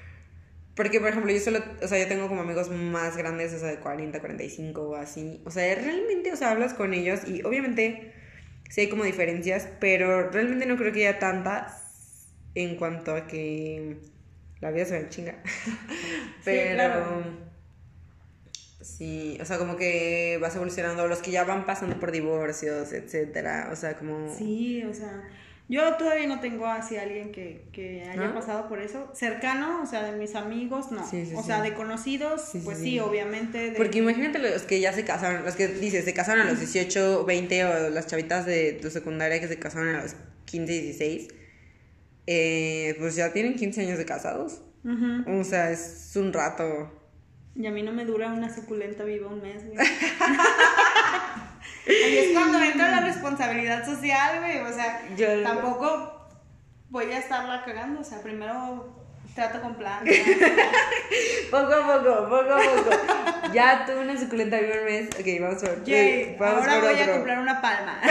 [0.80, 3.68] Porque, por ejemplo, yo solo, o sea, yo tengo como amigos más grandes, o sea,
[3.68, 5.42] de 40, 45 o así.
[5.44, 8.14] O sea, realmente, o sea, hablas con ellos y obviamente
[8.70, 13.98] sí hay como diferencias, pero realmente no creo que haya tantas en cuanto a que
[14.62, 15.34] la vida se va en chinga.
[16.46, 17.24] pero claro.
[18.80, 23.68] sí, o sea, como que vas evolucionando, los que ya van pasando por divorcios, etcétera,
[23.70, 25.28] o sea, como Sí, o sea,
[25.72, 29.08] yo todavía no tengo así alguien que, que haya pasado por eso.
[29.14, 31.08] Cercano, o sea, de mis amigos, no.
[31.08, 31.46] Sí, sí, o sí.
[31.46, 32.98] sea, de conocidos, pues sí.
[32.98, 33.70] obviamente.
[33.70, 36.58] de- Porque imagínate los que ya se casaron, los que dices, se casaron a los
[36.58, 41.28] 18, 20 o las chavitas de tu secundaria que se casaron a los 15, 16,
[42.26, 44.62] eh, pues ya tienen 15 años de casados.
[45.26, 46.90] O sea, es un rato.
[47.54, 49.76] Y a mí no me dura una suculenta viva un mes, güey.
[52.04, 54.58] Ahí es cuando entra la responsabilidad social, güey.
[54.58, 56.28] O sea, Yo- tampoco
[56.88, 58.00] voy a estarla cagando.
[58.00, 58.99] O sea, primero
[59.34, 60.04] trato con plan.
[61.50, 63.52] Poco a poco, poco a poco.
[63.52, 65.08] ya tuve una suculenta un mes.
[65.18, 68.00] Ok, vamos por, Yay, vamos ahora por voy a comprar una palma.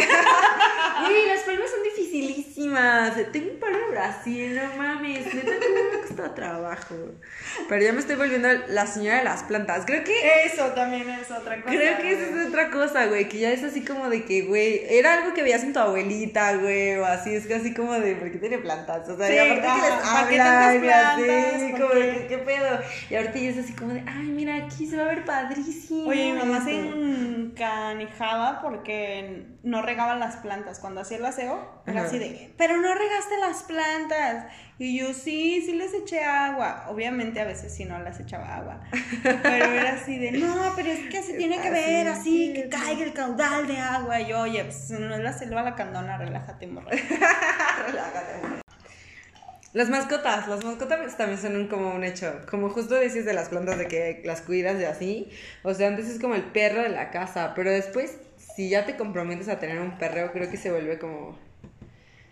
[0.99, 3.13] Güey, las palmas son dificilísimas.
[3.31, 5.33] Tengo un palo de Brasil, no mames.
[5.33, 6.95] Neta, cómo me costó trabajo.
[7.69, 9.83] Pero ya me estoy volviendo la señora de las plantas.
[9.85, 11.73] Creo que Eso también es otra cosa.
[11.73, 14.81] Creo que eso es otra cosa, güey, que ya es así como de que, güey,
[14.89, 18.15] era algo que veías en tu abuelita, güey, o así, es que así como de,
[18.15, 19.07] ¿por qué tiene plantas?
[19.07, 22.17] O sea, Sí, y aparte que ajá, les ¿para qué hablan, como ¿Por de, qué?
[22.21, 22.79] ¿qué, qué pedo?
[23.09, 26.09] Y ahorita ya es así como de, ay, mira, aquí se va a ver padrísimo.
[26.09, 26.95] Oye, mi mamá se esto".
[26.95, 30.79] encanijaba porque no regaba las plantas.
[30.79, 32.07] Cuando hacía el aseo, era Ajá.
[32.09, 34.45] así de, pero no regaste las plantas.
[34.77, 36.85] Y yo, sí, sí les eché agua.
[36.89, 38.81] Obviamente a veces sí no les echaba agua.
[39.23, 43.03] Pero era así de, no, pero es que se tiene que ver así, que caiga
[43.03, 44.21] el caudal de agua.
[44.21, 46.91] Y yo, oye, pues no es la selva la candona, relájate, morra.
[47.87, 48.58] Relájate.
[49.73, 52.41] Las mascotas, las mascotas también son un, como un hecho.
[52.49, 55.29] Como justo decís de las plantas de que las cuidas y así.
[55.63, 58.17] O sea, antes es como el perro de la casa, pero después,
[58.55, 61.37] si ya te comprometes a tener un perro, creo que se vuelve como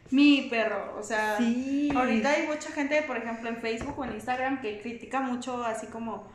[0.10, 1.90] mi perro, o sea, Sí.
[1.94, 5.88] ahorita hay mucha gente, por ejemplo, en Facebook o en Instagram que critica mucho así
[5.88, 6.32] como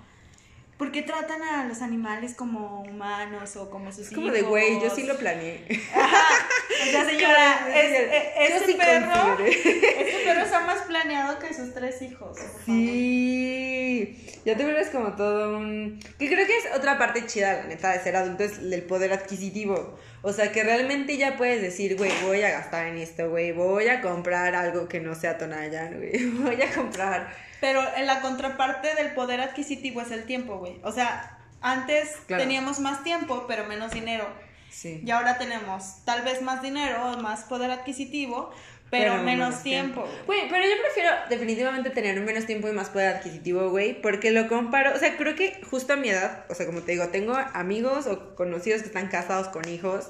[0.82, 4.34] ¿por qué tratan a los animales como humanos o como sus Es como hijos?
[4.36, 5.64] de, güey, yo sí lo planeé.
[5.68, 10.80] O sea, señora, Como es, de, e- yo este sí perro, este perro está más
[10.82, 12.36] planeado que sus tres hijos.
[12.64, 16.00] Sí, ya te vuelves como todo un...
[16.18, 19.12] Que creo que es otra parte chida, la neta, de ser adulto, es el poder
[19.12, 19.96] adquisitivo.
[20.22, 23.88] O sea, que realmente ya puedes decir, güey, voy a gastar en esto, güey, voy
[23.88, 27.34] a comprar algo que no sea Tonayan, güey, voy a comprar...
[27.60, 30.80] Pero en la contraparte del poder adquisitivo es el tiempo, güey.
[30.82, 32.42] O sea, antes Claro.
[32.42, 34.26] teníamos más tiempo, pero menos dinero.
[34.68, 35.00] Sí.
[35.04, 38.50] Y ahora tenemos tal vez más dinero, más poder adquisitivo,
[38.92, 40.06] pero, menos, tiempo.
[40.26, 44.48] Güey, pero yo prefiero definitivamente tener menos tiempo y más poder adquisitivo, güey, porque lo
[44.48, 47.34] comparo, o sea, creo que justo a mi edad, o sea, como te digo, tengo
[47.54, 50.08] amigos o conocidos que están casados con hijos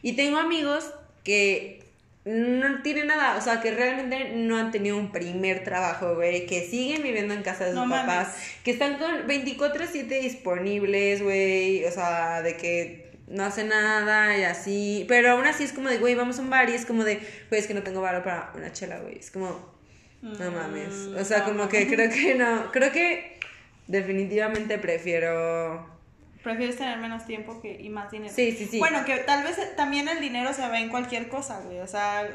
[0.00, 0.92] y tengo amigos
[1.24, 1.82] que
[2.24, 6.68] no tienen nada, o sea, que realmente no han tenido un primer trabajo, güey, que
[6.68, 8.06] siguen viviendo en casa de sus No mames.
[8.06, 14.42] papás, que están con 24/7 disponibles, güey, o sea, de que no hace nada y
[14.44, 17.04] así, pero aún así es como de, güey, vamos a un bar y es como
[17.04, 17.16] de,
[17.48, 19.48] güey, es que no tengo varo para una chela, güey, es como,
[20.22, 23.38] no mames, o sea, Mm, como que creo que no, creo que
[23.86, 25.88] definitivamente prefiero,
[26.42, 28.32] Prefieres tener menos tiempo que, y más dinero.
[28.34, 31.60] sí, sí, sí, Bueno, que tal vez también el dinero se ve en cualquier cosa,
[31.60, 31.80] güey.
[31.80, 32.26] O sea,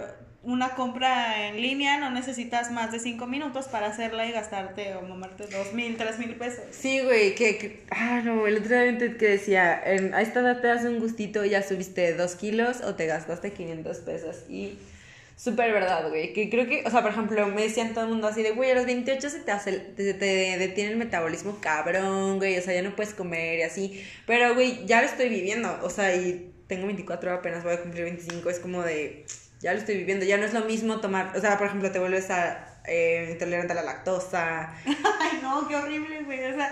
[0.45, 5.01] una compra en línea no necesitas más de cinco minutos para hacerla y gastarte o
[5.01, 6.63] mamarte dos mil, tres mil pesos.
[6.69, 10.67] Sí, güey, que, ah, no, el otro día que decía, en, a esta edad te
[10.67, 14.77] das un gustito, ya subiste dos kilos o te gastaste 500 pesos y
[15.35, 18.27] súper verdad, güey, que creo que, o sea, por ejemplo, me decían todo el mundo
[18.27, 22.37] así de, güey, a los 28 se te hace, te, te detiene el metabolismo cabrón,
[22.37, 25.79] güey, o sea, ya no puedes comer y así, pero, güey, ya lo estoy viviendo,
[25.81, 29.25] o sea, y tengo 24, apenas voy a cumplir 25, es como de,
[29.65, 31.97] ya lo estoy viviendo, ya no es lo mismo tomar, o sea, por ejemplo, te
[31.97, 36.51] vuelves a, eh, intolerante a la lactosa, Ay, no, qué horrible, güey.
[36.51, 36.71] O sea,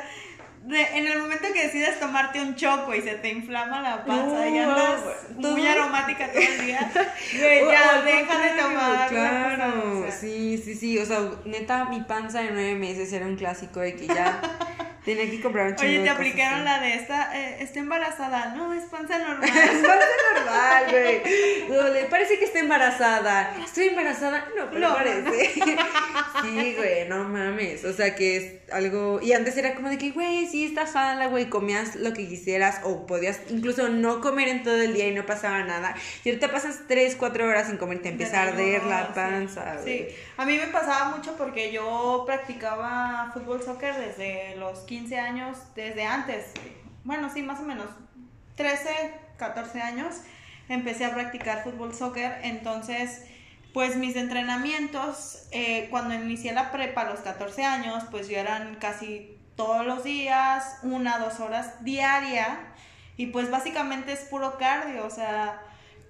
[0.62, 4.48] de- en el momento que decides tomarte un choco y se te inflama la panza
[4.48, 5.02] y No, andas
[5.42, 6.92] todo- muy aromática todo el día,
[7.40, 9.10] güey, ya deja de tomar.
[9.10, 10.12] Claro, o sea.
[10.12, 11.00] sí, sí, sí.
[11.00, 14.40] O sea, neta, mi panza de nueve meses era un clásico de que ya
[15.06, 18.54] tenía que comprar un chingo Oye, te aplicaron la de esta, eh, está embarazada.
[18.56, 19.50] No, es panza normal.
[19.54, 21.68] Es panza normal, güey.
[21.70, 23.56] Dole, parece que está embarazada.
[23.64, 24.48] ¿Estoy embarazada?
[24.58, 24.96] No, pero No.
[24.96, 25.52] parece.
[26.42, 27.86] Sí, güey, no mames.
[27.86, 29.20] O sea, que es algo...
[29.22, 32.82] Y antes era como de que, güey, sí, estás sana, güey, comías lo que quisieras
[32.84, 35.96] o podías incluso no comer en todo el día y no pasaba nada.
[36.24, 39.78] Y ahorita pasas tres, cuatro horas sin comer te empieza a arder No, la panza,
[39.82, 40.10] güey.
[40.10, 45.58] Sí, a mí me pasaba mucho porque yo practicaba fútbol soccer desde los 15 años,
[45.74, 46.52] desde antes.
[47.06, 47.86] Bueno, sí, más o menos
[48.58, 48.90] 13,
[49.38, 50.16] 14 años
[50.68, 53.24] empecé a practicar fútbol soccer, entonces
[53.74, 58.76] pues mis entrenamientos eh, cuando inicié la prepa a los 14 años, pues yo eran
[58.76, 62.60] casi todos los días, una, dos horas diaria
[63.16, 65.62] y pues básicamente es puro cardio, o sea,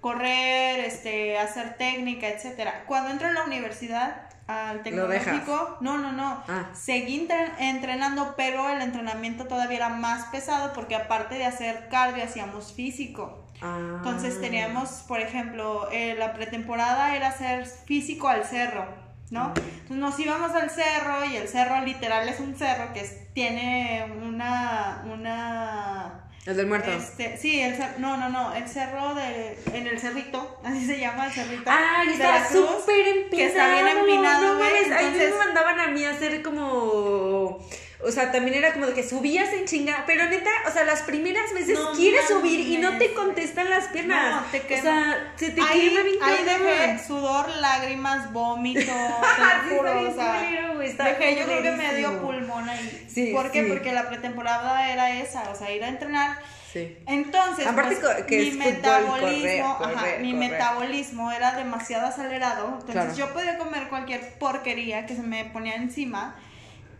[0.08, 2.84] correr, este, hacer técnica, etcétera.
[2.86, 6.66] Cuando entro en la universidad al tecnológico, no, no, no, Ah.
[6.74, 12.22] seguí entren- entrenando, pero el entrenamiento todavía era más pesado porque aparte de hacer cardio
[12.22, 13.46] hacíamos físico.
[13.62, 13.78] Ah.
[13.96, 18.84] Entonces teníamos, por ejemplo, eh, la pretemporada era hacer físico al cerro,
[19.30, 19.54] ¿no?
[19.56, 24.04] Entonces nos íbamos al cerro y el cerro literal es un cerro que es- tiene
[24.22, 26.90] una, una El del muerto.
[26.92, 30.98] este, sí, el cer- no, no, no, el cerro de, en el cerrito, así se
[30.98, 31.70] llama el cerrito.
[31.70, 33.30] Ay, de está súper empinado.
[33.36, 34.72] Que está bien empinado, no güey.
[34.72, 37.58] mames, ahí entonces, me mandaban a mí a hacer como...
[38.06, 41.02] O sea, también era como de que subías en chinga, pero neta, o sea, las
[41.02, 44.42] primeras veces No quieres subir y no te contestan las piernas.
[44.42, 44.82] No, te O quema.
[44.82, 48.80] sea, se te ahí, quema bien ahí dejé sudor, lágrimas, vómito,
[49.66, 53.06] te lo juro, o sea, culero, dejé, yo creo que me dio pulmón ahí.
[53.08, 53.64] Sí, ¿Por qué?
[53.64, 53.70] sí.
[53.70, 56.38] Porque la pretemporada era esa, o sea, ir a entrenar.
[56.72, 56.98] Sí.
[57.06, 62.06] Entonces, Aparte pues, que mi es fútbol, metabolismo, correr, ajá, correr, mi metabolismo era demasiado
[62.06, 62.66] acelerado.
[62.80, 63.14] Entonces Claro.
[63.14, 66.36] yo podía comer cualquier porquería que se me ponía encima.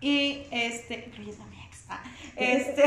[0.07, 1.79] Y este, incluyendo a mi ex.
[1.89, 2.03] ah,
[2.37, 2.85] Este,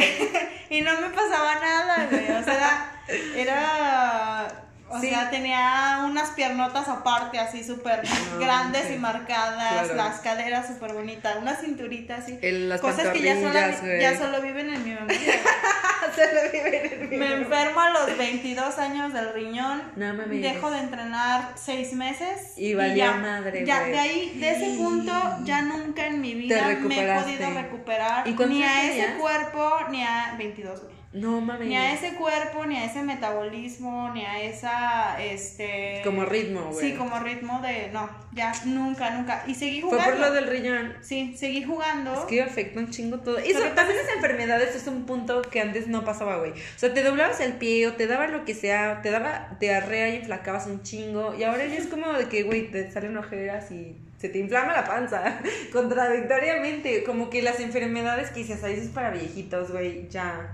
[0.70, 2.32] y no me pasaba nada, güey.
[2.32, 2.91] O sea,
[3.36, 4.63] era.
[4.89, 5.09] O Sí.
[5.09, 9.95] sea, tenía unas piernotas aparte, así súper No, grandes y marcadas, Claro.
[9.95, 12.39] las caderas súper bonitas, una cinturita así.
[12.41, 15.18] El- las cosas que ya solo, ya solo viven en mi memoria.
[16.16, 19.82] se lo vive en el Me enfermo a los 22 años del riñón.
[19.95, 20.41] No mames.
[20.41, 22.53] Dejo de entrenar seis meses.
[22.58, 23.91] Y valió ya, madre, Ya, güey.
[23.91, 25.12] de ahí, de ese punto,
[25.43, 28.28] ya nunca en mi vida me he podido recuperar.
[28.28, 30.96] ¿Y Ni a ese cuerpo, ni a 22, güey.
[31.14, 31.68] No mames.
[31.68, 36.01] Ni a ese cuerpo, ni a ese metabolismo, ni a esa, este...
[36.03, 36.91] Como ritmo, güey.
[36.91, 39.43] Sí, como ritmo de, no, ya, nunca, nunca.
[39.47, 40.12] Y seguí Fue jugando.
[40.12, 40.95] por lo del riñón.
[41.01, 42.14] Sí, seguí jugando.
[42.14, 43.38] Es que afecta un chingo todo.
[43.38, 46.51] Que también las enfermedades es un punto que antes no pasaba, güey.
[46.51, 50.10] O sea, te doblabas el pie o te daba lo que sea, te daba diarrea
[50.10, 51.34] y inflacabas un chingo.
[51.36, 54.74] Y ahora ya es como de que, güey, te salen ojeras y se te inflama
[54.74, 55.39] la panza.
[55.72, 60.53] Contradictoriamente, como que las enfermedades que dices, ahí es para viejitos, güey, ya.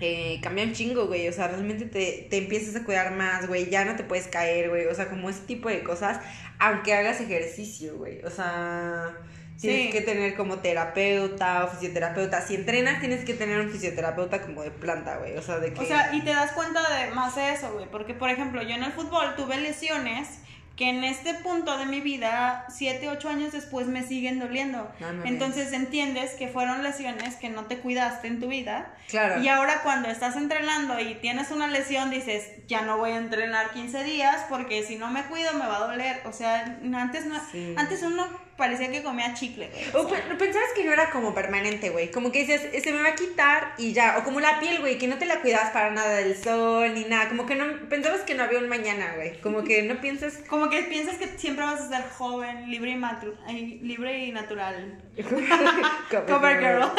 [0.00, 1.26] Eh, cambia un chingo, güey.
[1.28, 3.70] O sea, realmente te, te empiezas a cuidar más, güey.
[3.70, 4.86] Ya no te puedes caer, güey.
[4.86, 6.20] O sea, como ese tipo de cosas.
[6.58, 8.22] Aunque hagas ejercicio, güey.
[8.24, 9.14] O sea,
[9.58, 9.92] tienes Sí.
[9.92, 12.42] que tener como terapeuta o fisioterapeuta.
[12.42, 15.36] Si entrenas, tienes que tener un fisioterapeuta como de planta, güey.
[15.38, 15.80] O sea, de que.
[15.80, 17.86] O sea, y te das cuenta de más de eso, güey.
[17.90, 20.28] Porque, por ejemplo, yo en el fútbol tuve lesiones
[20.76, 24.92] que en este punto de mi vida, siete, ocho años después, me siguen doliendo.
[25.00, 25.24] No mames.
[25.26, 28.94] Entonces entiendes que fueron lesiones que no te cuidaste en tu vida.
[29.08, 29.40] claro.
[29.42, 33.70] Y ahora cuando estás entrenando y tienes una lesión, dices, ya no voy a entrenar
[33.70, 36.20] 15 días porque si no me cuido me va a doler.
[36.26, 37.74] O sea, antes no, Sí.
[37.78, 38.26] antes uno
[38.56, 39.84] parecía que comía chicle, güey.
[40.04, 42.10] O pe- pensabas que no era como permanente, güey.
[42.10, 44.16] Como que dices, "Eh, se me va a quitar y ya.
[44.18, 47.04] O como la piel, güey, que no te la cuidabas para nada del sol ni
[47.04, 47.28] nada.
[47.28, 49.40] Como que no pensabas que no había un mañana, güey.
[49.40, 50.38] Como que no piensas.
[50.48, 53.36] Como que piensas que siempre vas a ser joven, libre y, matu-
[53.82, 54.98] libre y natural.
[56.10, 56.90] Cover girl.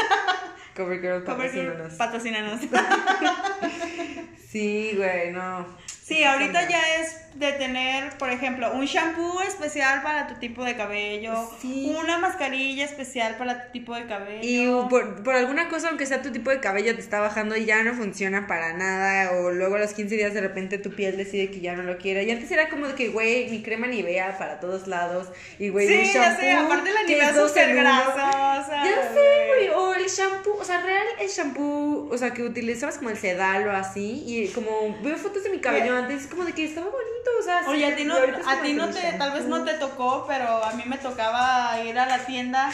[0.76, 1.93] Cover girl, Cover girl, patrocínanos.
[1.93, 2.62] patrocínanos.
[4.49, 5.68] Sí, güey, no.
[6.03, 10.75] Sí, ahorita ya es de tener, por ejemplo, un shampoo especial para tu tipo de
[10.75, 11.93] cabello, Sí.
[11.99, 14.39] una mascarilla especial para tu tipo de cabello.
[14.41, 17.65] Y por, por alguna cosa, aunque sea tu tipo de cabello, te está bajando y
[17.65, 19.31] ya no funciona para nada.
[19.33, 21.97] O luego a los 15 días de repente tu piel decide que ya no lo
[21.97, 22.23] quiere.
[22.23, 25.27] Y antes era como de que, güey, mi crema Nivea para todos lados.
[25.59, 28.83] Y, güey, sí, ya sé, shampoo aparte la Nivea súper grasosa.
[28.83, 29.69] Ya sé, güey.
[29.69, 33.67] O el shampoo, o sea, real el shampoo, o sea, que utilizabas como el sedal
[33.67, 34.23] o así.
[34.25, 37.43] Y como veo fotos de mi cabello antes, es como de que estaba bonito, o
[37.43, 37.61] sea.
[37.67, 39.71] Oye, sí, a ti no, a ti no te, tal vez no shampoo.
[39.73, 42.69] te tocó, pero a mí me tocaba ir a la tienda,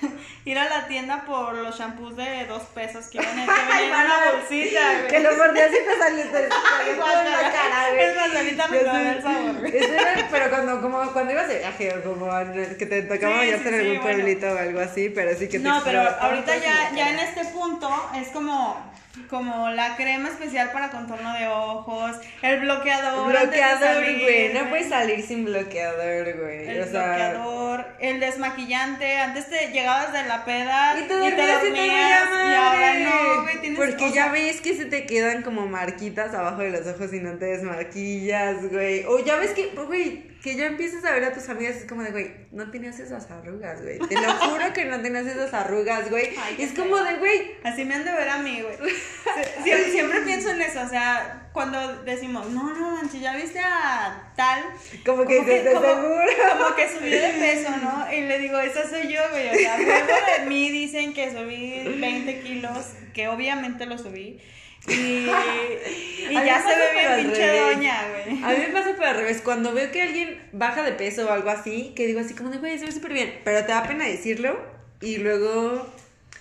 [0.44, 4.80] ir a la tienda por los shampoos de dos pesos que iban en una bolsita,
[4.98, 5.08] güey.
[5.08, 8.04] Que lo mordías y te salió te salió en la cara, güey.
[8.04, 9.10] Es más, ahorita me sé.
[9.16, 9.76] el sabor, güey.
[9.80, 12.30] Eso era, pero cuando, como, cuando ibas de viaje o como
[12.78, 14.02] que te tocaba Sí, ya sí, en sí, algún bueno.
[14.02, 17.44] pueblito o algo así, pero sí que te No, pero ahorita ya, ya en este
[17.46, 18.89] punto es como,
[19.28, 23.30] como la crema especial para contorno de ojos, el bloqueador.
[23.30, 24.52] Bloqueador, güey.
[24.52, 26.68] No puedes salir sin bloqueador, güey.
[26.68, 27.06] El o sea.
[27.06, 32.28] bloqueador, el desmaquillante, antes te llegabas de la peda Y te dormías y te dormías,
[32.32, 36.62] y ahora no, güey, tienes Porque ya ves que se te quedan como marquitas abajo
[36.62, 39.04] de los ojos y no te desmaquillas, güey.
[39.04, 42.02] O ya ves que, güey, que ya empiezas a ver a tus amigas es como
[42.02, 43.98] de, güey, no tenías esas arrugas, güey.
[43.98, 46.30] Te lo juro que no tenías esas arrugas, güey.
[46.58, 48.76] Es como de, güey, Así me han de ver a mí, güey.
[48.84, 53.58] Sie- Siempre, siempre pienso en eso, o sea, cuando decimos, no, no, manches, ya viste
[53.60, 54.64] a tal.
[55.04, 55.48] como que como,
[55.80, 56.22] seguro.
[56.58, 58.12] como que subí de peso, ¿no?
[58.12, 59.48] Y le digo, esa soy yo, güey.
[59.50, 60.06] O sea, luego
[60.38, 64.40] de mí dicen que subí 20 kilos, que obviamente lo subí.
[64.88, 68.42] Y, y ya se ve bien pinche doña, güey.
[68.44, 69.40] A mí me pasa pero al revés.
[69.42, 72.58] Cuando veo que alguien baja de peso o algo así, que digo así como de,
[72.58, 73.40] güey, se ve súper bien.
[73.44, 74.58] Pero te da pena decirlo.
[75.00, 75.86] Y luego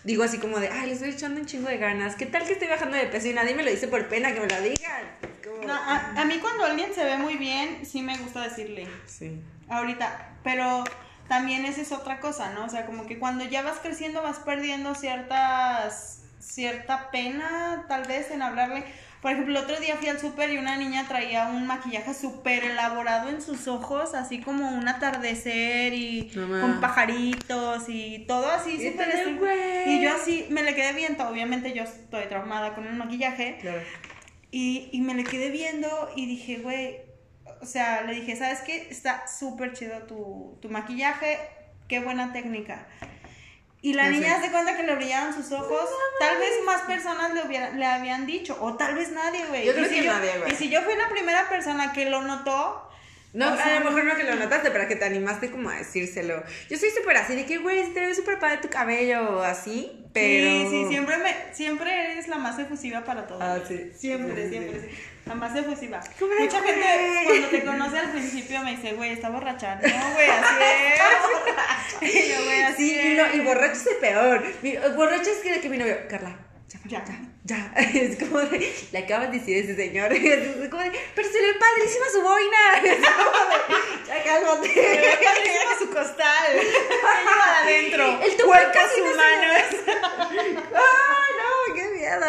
[0.03, 2.15] digo así como de, ay, le estoy echando un chingo de ganas.
[2.15, 4.39] ¿Qué tal que estoy bajando de peso y nadie me lo dice por pena que
[4.39, 5.03] me lo digan?
[5.43, 8.87] Como- No, a, a mí cuando alguien se ve muy bien, sí me gusta decirle.
[9.05, 9.41] Sí.
[9.69, 10.83] ahorita, pero
[11.27, 12.65] también esa es otra cosa, ¿no?
[12.65, 18.31] O sea, como que cuando ya vas creciendo vas perdiendo ciertas cierta pena tal vez
[18.31, 18.83] en hablarle.
[19.21, 22.63] Por ejemplo, el otro día fui al súper y una niña traía un maquillaje súper
[22.63, 26.61] elaborado en sus ojos, así como un atardecer y Mamá.
[26.61, 29.87] con pajaritos y todo así Y súper.
[29.87, 33.81] Y yo así me le quedé viendo, obviamente yo estoy traumada con el maquillaje, Claro.
[34.51, 36.97] y, y me le quedé viendo y dije, güey,
[37.61, 38.87] o sea, le dije, ¿sabes qué?
[38.89, 41.39] Está súper chido tu, tu maquillaje,
[41.89, 42.87] qué buena técnica.
[43.81, 44.47] Y la niña sé.
[44.47, 45.89] se cuenta que le brillaban sus ojos.
[46.19, 49.65] tal vez más personas le, hubiera- le habían dicho, o tal vez nadie, güey.
[49.65, 50.51] Yo creo Y si que nadie, güey.
[50.51, 52.88] Y si yo fui la primera persona que lo notó,
[53.33, 55.69] No, O sea, a lo mejor no que lo notaste, pero que te animaste como
[55.69, 56.43] a decírselo.
[56.69, 60.03] Yo soy súper así, de que, güey, te ves súper padre tu cabello o así,
[60.13, 60.49] pero...
[60.49, 63.39] sí, sí, siempre, me, siempre eres la más efusiva para todo.
[63.41, 63.91] Ah, sí.
[63.95, 64.87] Siempre, Sí, siempre, sí.
[64.89, 64.97] sí.
[65.27, 66.01] La más efusiva.
[66.17, 66.81] ¿Cómo Mucha gente
[67.25, 69.75] cuando te conoce al principio me dice, güey, está borracha.
[69.75, 70.55] No, güey, así
[72.01, 72.01] es.
[72.25, 73.17] Y yo, güey, así Sí, es.
[73.17, 74.43] no, y borracho es el peor.
[74.63, 76.35] Mi- borracho es que que mi novio, Carla,
[76.69, 76.79] Ya.
[76.85, 77.03] ya,
[77.45, 77.73] ya.
[77.99, 80.13] Es como de, le acabas de decir a ese señor.
[80.13, 82.57] Es como de, pero se le padrísima su boina.
[82.83, 83.57] Es como de,
[84.07, 84.69] ya cálmate.
[84.69, 86.53] Padrísimo su costal.
[86.53, 88.05] Lleva adentro.
[88.21, 89.93] El Cuerpos no.
[90.75, 91.73] ¡Ah, no!
[91.73, 92.27] ¡Qué miedo!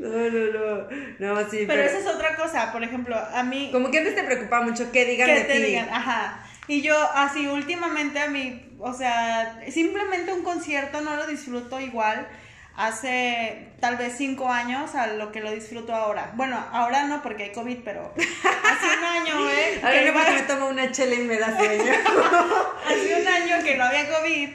[0.00, 0.88] No, no, no.
[1.18, 1.82] No, sí, Pero pero.
[1.82, 2.72] esa es otra cosa.
[2.72, 3.70] Por ejemplo, a mí.
[3.72, 5.62] Como que antes te preocupa mucho que digan que de ti.
[5.62, 6.44] digan, ajá.
[6.68, 12.28] Y yo así últimamente a mí, o sea, simplemente un concierto no lo disfruto igual
[12.76, 16.30] hace tal vez cinco años a lo que lo disfruto ahora.
[16.34, 19.80] Bueno, ahora no porque hay COVID, pero hace un año, ¿eh?
[19.82, 21.84] No porque iba- me tomo una chela y me da sueño.
[22.86, 24.48] hace un año que no había COVID.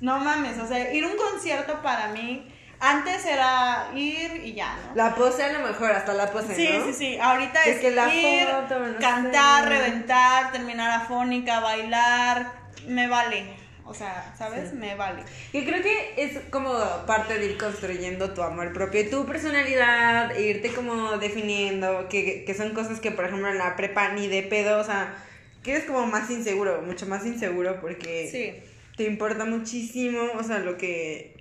[0.00, 4.76] No mames, o sea, ir a un concierto para mí antes era ir y ya,
[4.88, 4.94] ¿no?
[4.94, 6.84] La pose a lo mejor, hasta la pose, Sí, ¿no?
[6.86, 7.18] sí, sí.
[7.20, 9.68] Ahorita Es es, que la ir, foto, no cantar, sé.
[9.70, 12.52] reventar, terminar afónica, bailar,
[12.86, 13.44] me vale.
[13.84, 14.74] O sea, ¿sabes?
[14.74, 15.22] Me vale.
[15.52, 16.70] Y creo que es como
[17.06, 22.44] parte de ir construyendo tu amor propio y tu personalidad, e irte como definiendo, que,
[22.44, 25.14] que son cosas que, por ejemplo, en la prepa ni de pedo, o sea,
[25.62, 28.62] que eres como más inseguro, mucho más inseguro porque Sí.
[28.96, 31.37] te importa muchísimo, o sea, lo que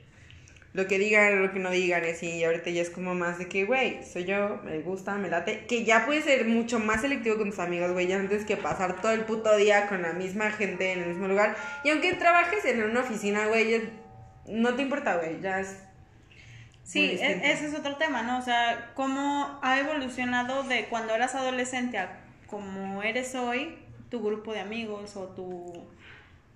[0.78, 3.39] lo que digan, lo que no digan, y así, y ahorita ya es como más
[3.39, 7.01] de que, güey, soy yo, me gusta, me late, que ya puedes ser mucho más
[7.01, 10.13] selectivo con tus amigos, güey, ya antes que pasar todo el puto día con la
[10.13, 13.89] misma gente en el mismo lugar, y aunque trabajes en una oficina, güey,
[14.45, 15.80] no te importa, güey, ya es...
[16.84, 18.38] Sí, e- ese es otro tema, ¿no?
[18.38, 23.80] O sea, cómo ha evolucionado de cuando eras adolescente a como eres hoy,
[24.11, 25.89] tu grupo de amigos o tu...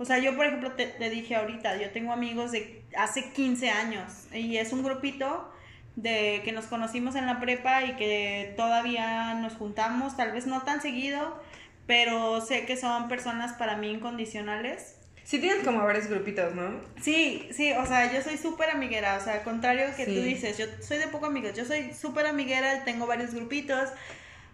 [0.02, 3.70] O sea, yo, por ejemplo, te, te dije ahorita, yo tengo amigos de hace 15
[3.70, 5.54] años y es un grupito
[5.96, 10.64] de que nos conocimos en la prepa y que todavía nos juntamos, tal vez no
[10.64, 11.40] tan seguido,
[11.86, 14.98] pero sé que son personas para mí incondicionales.
[15.24, 16.82] Sí tienes como varios grupitos, ¿no?
[17.00, 20.16] Sí, sí, o sea, yo soy súper amiguera, o sea, al contrario que Sí.
[20.16, 23.88] tú dices, yo soy de poco amigos, yo soy súper amiguera, tengo varios grupitos,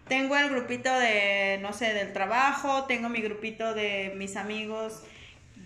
[0.09, 5.03] tengo el grupito de, no sé, del trabajo, tengo mi grupito de mis amigos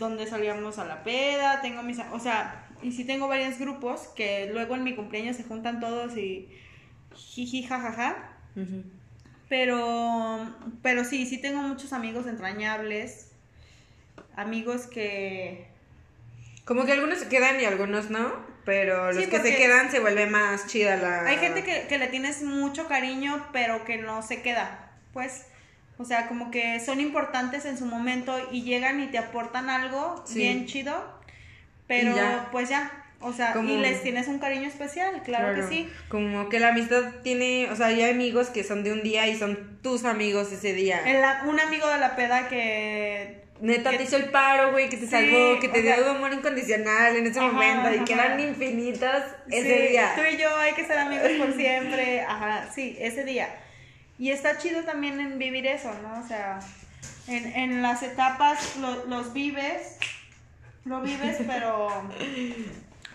[0.01, 4.49] donde salíamos a la peda, tengo mis, o sea, y sí tengo varios grupos que
[4.51, 6.49] luego en mi cumpleaños se juntan todos y
[7.15, 8.35] jiji, jajaja,
[9.47, 13.31] pero, pero sí, sí tengo muchos amigos entrañables,
[14.35, 15.67] amigos que...
[16.65, 18.33] Como que algunos se quedan y algunos no,
[18.65, 21.27] pero los Sí, que se quedan se vuelve más chida la...
[21.27, 24.91] Hay gente que, que le tienes mucho cariño, pero que no se queda.
[25.13, 25.45] Pues,
[26.01, 30.23] o sea, como que son importantes en su momento y llegan y te aportan algo
[30.25, 30.39] Sí.
[30.39, 30.95] bien chido,
[31.87, 32.49] pero ya.
[32.51, 32.91] pues ya.
[33.23, 35.87] O sea, Como- y les tienes un cariño especial, claro, que sí.
[36.09, 39.37] Como que la amistad tiene, o sea, hay amigos que son de un día y
[39.37, 41.01] son tus amigos ese día.
[41.05, 43.41] El- un amigo de la peda que...
[43.59, 45.97] Neta que- te hizo el paro, güey, que te Sí, salvó, que te o sea-
[45.97, 50.13] dio amor incondicional en ese Ajá, momento y que eran infinitas ese Sí, día.
[50.15, 52.21] Tú y yo hay que ser amigos por siempre.
[52.21, 53.49] Ajá, sí, ese día.
[54.21, 56.19] Y está chido también en vivir eso, ¿no?
[56.23, 56.59] O sea,
[57.27, 59.97] en, en las etapas lo- los vives,
[60.85, 61.89] lo vives, pero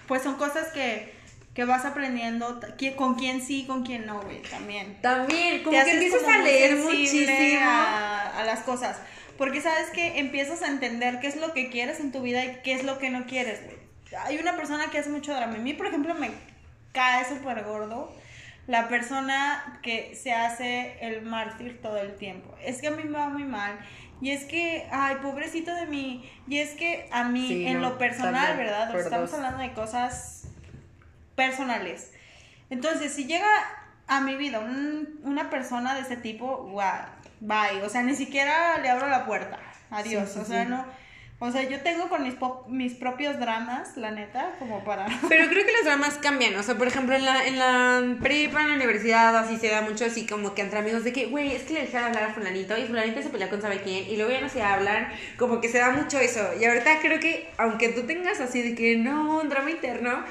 [0.08, 1.14] pues son cosas que,
[1.54, 2.60] que vas aprendiendo,
[2.96, 5.00] con quién sí, con quién no, güey, también.
[5.00, 7.60] También, como Te que empiezas como a leer muchísimo.
[7.62, 8.96] A, a las cosas.
[9.38, 12.58] Porque sabes que empiezas a entender qué es lo que quieres en tu vida y
[12.64, 13.76] qué es lo que no quieres, güey.
[14.24, 15.54] Hay una persona que hace mucho drama.
[15.54, 16.30] A mí, por ejemplo, me
[16.92, 18.12] cae súper gordo
[18.66, 22.54] la persona que se hace el mártir todo el tiempo.
[22.64, 23.78] Es que a mí me va muy mal.
[24.20, 26.28] Y es que, ay, pobrecito de mí.
[26.48, 28.90] Y es que a mí, Sí, en no, lo personal, también, ¿verdad?
[28.90, 29.38] por Estamos dos.
[29.38, 30.48] hablando de cosas
[31.34, 32.12] personales.
[32.70, 33.46] Entonces, si llega
[34.08, 37.04] a mi vida un- una persona de ese tipo, guau,
[37.40, 37.82] bye.
[37.84, 39.58] O sea, ni siquiera le abro la puerta.
[39.90, 40.28] Adiós.
[40.28, 40.84] Sí, sí, o sea, no.
[41.38, 42.34] O sea, yo tengo con mis,
[42.68, 45.06] mis propios dramas, la neta, como para.
[45.28, 48.62] Pero creo que los dramas cambian, o sea, por ejemplo, en la, en la prepa,
[48.62, 51.54] en la universidad, así se da mucho así como que entre amigos de que, güey,
[51.54, 54.16] es que le dejaron hablar a fulanito y fulanito se peleó con sabe quién y
[54.16, 56.40] luego ya no se hablan, como que se da mucho eso.
[56.58, 60.24] Y ahorita creo que, aunque tú tengas así de que no, un drama interno,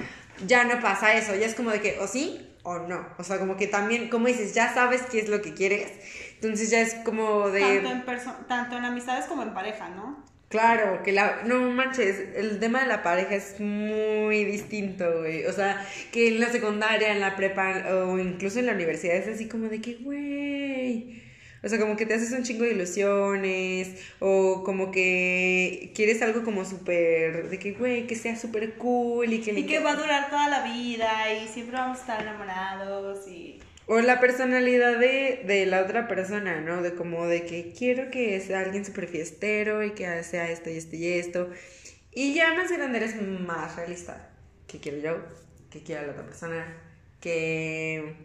[0.47, 3.05] ya no pasa eso, ya es como de que o sí o no.
[3.19, 5.91] O sea, como que también, como dices, ya sabes qué es lo que quieres.
[6.33, 7.81] Entonces ya es como de...
[7.81, 10.34] Tanto en, tanto en amistades como en pareja, ¿no?
[10.55, 11.41] Claro, que la...
[11.43, 15.45] No manches, el tema de la pareja es muy distinto, güey.
[15.45, 19.27] O sea, que en la secundaria, en la prepa o incluso en la universidad es
[19.27, 21.21] así como de que, güey...
[21.61, 26.43] O sea, como que te haces un chingo de ilusiones o como que quieres algo
[26.45, 27.49] como súper...
[27.49, 29.51] De que, güey, que sea súper cool y que...
[29.51, 33.59] Y que va a durar toda la vida y siempre vamos a estar enamorados y...
[33.87, 36.81] O la personalidad de, de la otra persona, ¿no?
[36.81, 40.77] De como de que quiero que sea alguien súper fiestero y que sea esto y
[40.77, 41.49] esto y esto.
[42.11, 44.31] Y ya más grande eres más realista.
[44.67, 45.25] qué quiero yo,
[45.69, 46.65] qué quiere la otra persona,
[47.21, 48.15] qué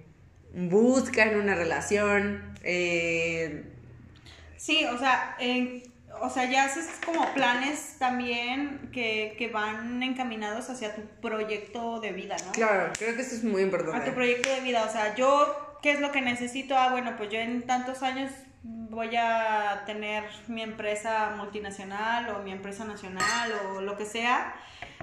[0.55, 2.55] busca en una relación.
[2.63, 3.65] Eh,
[4.57, 5.37] Sí, o sea,
[6.21, 12.13] o sea, ya haces como planes también que, que van encaminados hacia tu proyecto de
[12.13, 12.53] vida, ¿no?
[12.53, 14.13] claro, creo que eso es muy A tu importante.
[14.13, 16.77] proyecto de vida, o sea, yo, ¿qué es lo que necesito?
[16.77, 18.31] Ah, bueno, pues yo en tantos años
[18.63, 24.55] voy a tener mi empresa multinacional o mi empresa nacional o lo que sea.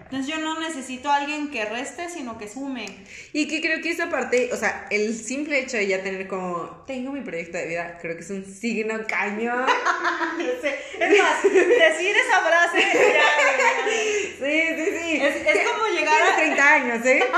[0.04, 2.86] Entonces yo no necesito a alguien que reste, sino que sume.
[3.34, 6.84] Y que creo que esa parte, o sea, el simple hecho de ya tener como,
[6.88, 9.66] tengo mi proyecto de vida, creo que es un signo cañón.
[11.00, 13.86] Es más, decir esa frase, ya,
[14.40, 15.20] Sí, sí, sí.
[15.22, 17.20] Es- es como llegar a- 30 años, ¿eh?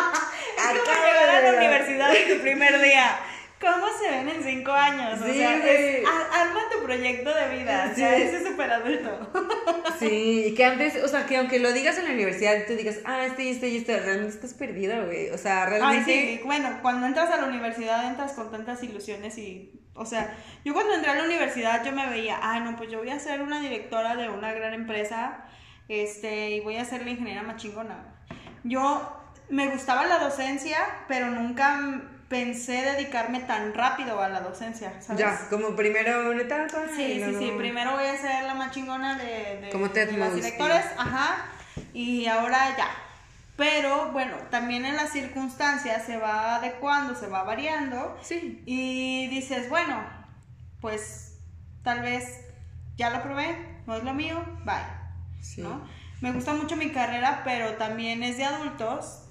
[0.59, 3.19] Es como llegar a la universidad en tu primer día.
[3.59, 5.19] ¿Cómo se ven en cinco años?
[5.21, 5.69] O Sí, sea, güey.
[6.01, 7.89] es, a- arma tu proyecto de vida.
[7.91, 8.23] O sea, Sí.
[8.23, 9.31] ese súper adulto.
[9.99, 12.73] Sí, y que antes, o sea, que aunque lo digas en la universidad y tú
[12.77, 15.29] digas, ah, este y este y este, realmente estás perdida, güey.
[15.31, 16.05] O sea, Ay, realmente.
[16.05, 20.33] sí, bueno, cuando entras a la universidad entras con tantas ilusiones y, o sea,
[20.63, 23.19] yo cuando entré a la universidad yo me veía, ah, no, pues yo voy a
[23.19, 25.43] ser una directora de una gran empresa,
[25.89, 28.15] este, y voy a ser la ingeniera más chingona.
[28.63, 30.77] Yo me gustaba la docencia,
[31.09, 31.77] pero nunca
[32.29, 35.19] pensé dedicarme tan rápido a la docencia, ¿sabes?
[35.19, 36.83] Ya, como primero una etapa.
[36.95, 37.51] Sí, y sí, luego- sí.
[37.57, 40.35] Primero voy a ser la más chingona de, de, Como Ted de Mosby.
[40.41, 41.45] directores, ajá.
[41.93, 42.87] Y ahora ya.
[43.57, 48.17] Pero bueno, también en las circunstancias se va adecuando, se va variando.
[48.21, 48.61] Sí.
[48.65, 50.01] Y dices, bueno,
[50.81, 51.39] pues
[51.83, 52.41] tal vez
[52.95, 54.75] ya lo probé, no es lo mío, bye.
[55.41, 55.61] Sí.
[55.61, 55.85] ¿no?
[56.21, 59.25] Me gusta mucho mi carrera, pero también es de adultos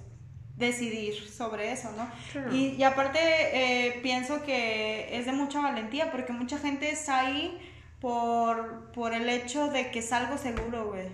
[0.59, 2.07] decidir sobre eso, ¿no?
[2.31, 2.53] Claro.
[2.53, 7.57] Y, y aparte eh, pienso que es de mucha valentía, porque mucha gente está ahí
[7.99, 11.07] por, por el hecho de que es algo seguro, güey.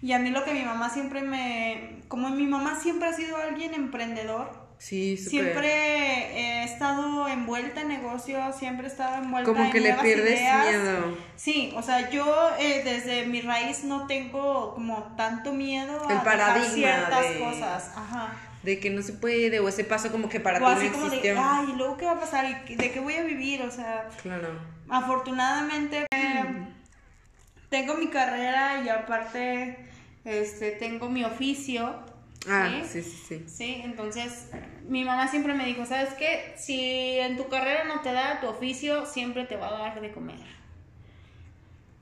[0.00, 2.00] Y a mí lo que mi mamá siempre me...
[2.08, 5.30] Como mi mamá siempre ha sido alguien emprendedor, Sí, súper.
[5.30, 5.68] Siempre
[6.40, 10.40] he estado envuelta en negocios, siempre he estado envuelta Como en que le nuevas pierdes
[10.40, 10.66] ideas.
[10.66, 11.18] miedo.
[11.36, 16.18] Sí, o sea, yo eh, desde mi raíz no tengo como tanto miedo a El
[16.18, 17.90] dejar paradigma ciertas de- cosas.
[17.94, 18.32] Ajá.
[18.62, 20.92] De que no se puede, o ese paso como que para O ti así no
[20.92, 21.34] como de, existió.
[21.42, 22.48] ay, ¿y luego qué va a pasar?
[22.50, 23.62] ¿Y qué- de qué voy a vivir?
[23.62, 24.50] O sea, Claro.
[24.88, 26.44] afortunadamente eh,
[27.68, 29.78] tengo mi carrera y aparte
[30.24, 31.94] este, tengo mi oficio.
[32.48, 33.02] Ah, ¿sí?
[33.02, 33.44] sí, sí, sí.
[33.48, 34.48] Sí, entonces
[34.88, 36.54] mi mamá siempre me dijo, ¿sabes qué?
[36.56, 40.12] Si en tu carrera no te da tu oficio, siempre te va a dar de
[40.12, 40.38] comer.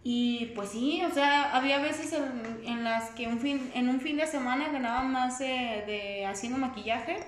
[0.03, 4.01] Y pues sí, o sea, había veces en, en las que un fin, en un
[4.01, 5.47] fin de semana ganaba más de,
[5.87, 7.19] de haciendo maquillaje.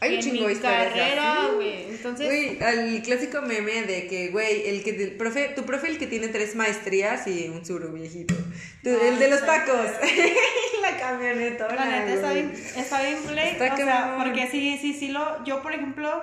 [0.00, 1.84] Hay un en chingo mi carrera, güey.
[1.90, 5.98] Entonces, Güey, el clásico meme de que, güey, el que el profe, tu profe el
[5.98, 8.34] que tiene tres maestrías y un suru viejito.
[8.82, 9.86] Tu- Ah, el de los tacos.
[10.82, 11.74] la camioneta.
[11.74, 15.42] La neta está bien, está bien play, Está o sea, porque sí, sí, sí lo,
[15.44, 16.22] yo por ejemplo,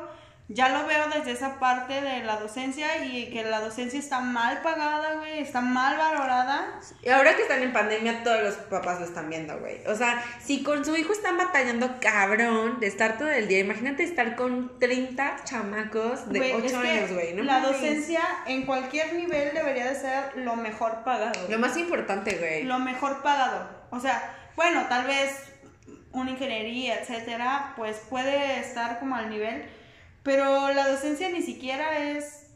[0.53, 4.61] ya lo veo desde esa parte de la docencia y que la docencia está mal
[4.61, 6.79] pagada, güey, está mal valorada.
[7.01, 9.85] Y ahora que están en pandemia, todos los papás lo están viendo, güey.
[9.87, 14.03] O sea, si con su hijo están batallando cabrón de estar todo el día, imagínate
[14.03, 17.33] estar con 30 chamacos de Güey, 8 es que años, güey.
[17.33, 17.43] ¿no?
[17.43, 21.47] la docencia en cualquier nivel debería de ser lo mejor pagado.
[21.49, 22.63] Lo más importante, güey.
[22.63, 23.69] Lo mejor pagado.
[23.89, 25.51] O sea, bueno, tal vez
[26.13, 29.65] una ingeniería, etcétera, pues puede estar como al nivel,
[30.23, 32.47] pero la docencia ni siquiera es,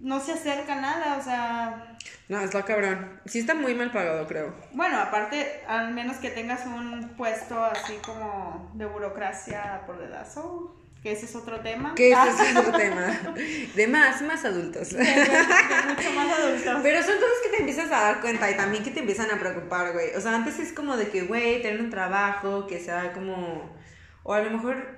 [0.00, 1.96] no se acerca a nada, o sea,
[2.28, 3.20] No, es lo cabrón.
[3.26, 4.54] Sí está muy mal pagado, creo.
[4.72, 11.12] bueno, aparte, al menos que tengas un puesto así como de burocracia por dedazo, que
[11.12, 11.94] ese es otro tema.
[11.94, 13.20] Que ese es otro tema.
[13.74, 14.88] De más, más adultos.
[14.90, 16.78] De mucho más adultos.
[16.82, 19.38] Pero son cosas que te empiezas a dar cuenta y también que te empiezan a
[19.38, 20.14] preocupar, güey.
[20.16, 23.70] O sea, antes es como de que, güey, tener un trabajo que sea como.
[24.22, 24.93] O a lo mejor,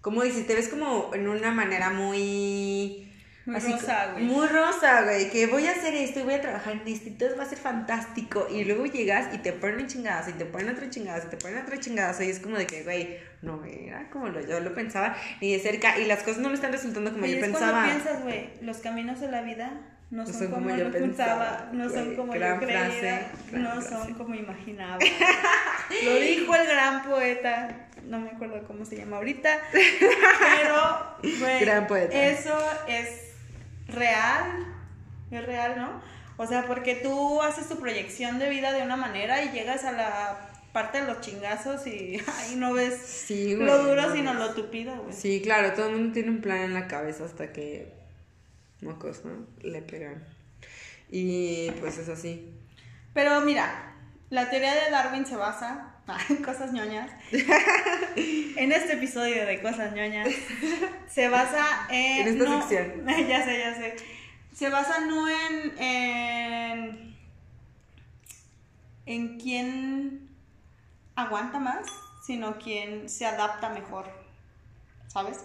[0.00, 3.06] como dices, te ves como en una manera muy.
[3.46, 4.24] Muy rosa, co- güey.
[4.26, 5.30] Muy rosa, güey.
[5.30, 7.46] Que voy a hacer esto y voy a trabajar en esto y todo va a
[7.46, 8.46] ser fantástico.
[8.50, 11.58] Y luego llegas y te ponen chingadas y te ponen otra chingadas y te ponen
[11.58, 12.20] otra chingadas.
[12.20, 15.58] Y es como de que, güey, no era como lo, yo lo pensaba ni de
[15.58, 15.98] cerca.
[15.98, 17.70] Y las cosas no me están resultando como Y yo es pensaba.
[17.72, 19.72] cuando piensas, güey, los caminos de la vida
[20.10, 22.16] no son, como, yo pensaba, no son güey.
[22.16, 23.88] como Gran yo creía, frase, no frase.
[23.88, 24.98] son como imaginaba.
[26.04, 31.86] Lo dijo el gran poeta, no me acuerdo cómo se llama ahorita, pero, güey, Gran
[31.86, 32.14] poeta.
[32.28, 33.08] eso es
[33.88, 34.66] real,
[35.30, 36.00] es real, ¿no?
[36.36, 39.92] O sea, porque tú haces tu proyección de vida de una manera y llegas a
[39.92, 43.66] la parte de los chingazos y ahí no ves Sí, güey.
[43.66, 45.14] lo duro, no sino lo tupido, güey.
[45.14, 47.92] Sí, claro, todo el mundo tiene un plan en la cabeza hasta que
[48.80, 49.46] mocos, ¿no?
[49.62, 50.24] Le pegan.
[51.10, 52.54] Y pues es así.
[53.12, 53.92] Pero mira,
[54.30, 55.96] la teoría de Darwin se basa
[56.44, 57.10] Cosas ñoñas.
[58.16, 60.28] en este episodio de Cosas ñoñas
[61.08, 62.26] se basa en.
[62.26, 63.06] En esta no- sección.
[63.28, 63.96] ya sé, ya sé.
[64.54, 65.78] Se basa no en.
[65.78, 67.16] en.
[69.06, 70.28] en quién
[71.16, 71.86] aguanta más,
[72.26, 74.06] sino quién se adapta mejor.
[75.08, 75.40] ¿Sabes?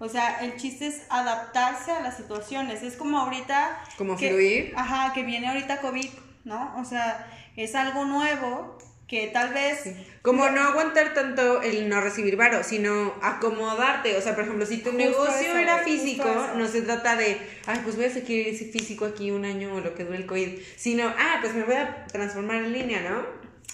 [0.00, 2.82] O sea, el chiste es adaptarse a las situaciones.
[2.82, 3.80] Es como ahorita.
[3.96, 4.72] Como que- fluir.
[4.76, 6.08] Ajá, que viene ahorita COVID,
[6.44, 6.74] ¿no?
[6.78, 8.76] O sea, es algo nuevo
[9.06, 9.94] que tal vez.
[10.22, 14.16] Como no aguantar tanto el no recibir varo, sino acomodarte.
[14.16, 16.24] O sea, por ejemplo, si tu Justo negocio eso, era físico,
[16.56, 19.80] no se trata de, ay, pues voy a seguir ese físico aquí un año o
[19.80, 23.26] lo que dure el COVID, sino, ah, pues me voy a transformar en línea, ¿no?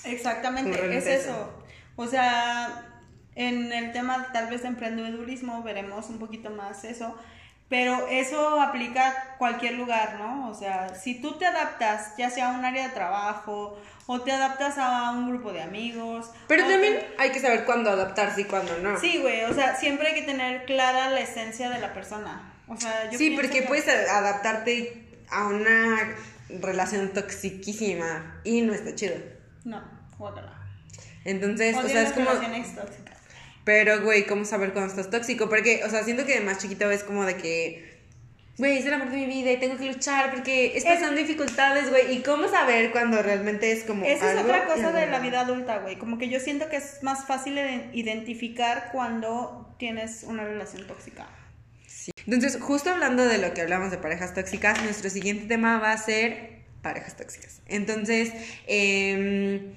[0.04, 1.52] Exactamente, es eso.
[1.96, 3.02] O sea,
[3.34, 7.14] en el tema tal vez de emprendedurismo veremos un poquito más eso,
[7.70, 10.50] pero eso aplica a cualquier lugar, ¿no?
[10.50, 14.32] O sea, si tú te adaptas, ya sea a un área de trabajo o te
[14.32, 16.30] adaptas a un grupo de amigos.
[16.48, 18.98] Pero también te- hay que saber cuándo adaptarse y cuándo no.
[19.00, 22.52] Sí, güey, o sea, siempre hay que tener clara la esencia de la persona.
[22.68, 26.16] O sea, yo Sí, porque que- puedes adaptarte a una
[26.60, 29.14] relación toxiquísima y no está chido.
[29.64, 29.80] No,
[30.18, 30.56] guácala.
[31.24, 32.30] Entonces, o sea, es como...
[33.64, 35.48] Pero, güey, ¿cómo saber cuando estás tóxico?
[35.48, 37.98] Porque, o sea, siento que de más chiquito es como de que,
[38.58, 41.90] güey, es el amor de mi vida y tengo que luchar porque es pasando dificultades,
[41.90, 42.16] güey.
[42.16, 44.04] ¿Y cómo saber cuando realmente es como.
[44.04, 45.96] Esa es otra cosa de la vida adulta, güey.
[45.96, 51.26] Como que yo siento que es más fácil de identificar cuando tienes una relación tóxica.
[51.86, 52.12] Sí.
[52.24, 55.98] Entonces, justo hablando de lo que hablamos de parejas tóxicas, nuestro siguiente tema va a
[55.98, 57.60] ser parejas tóxicas.
[57.66, 58.32] Entonces,
[58.66, 59.72] em,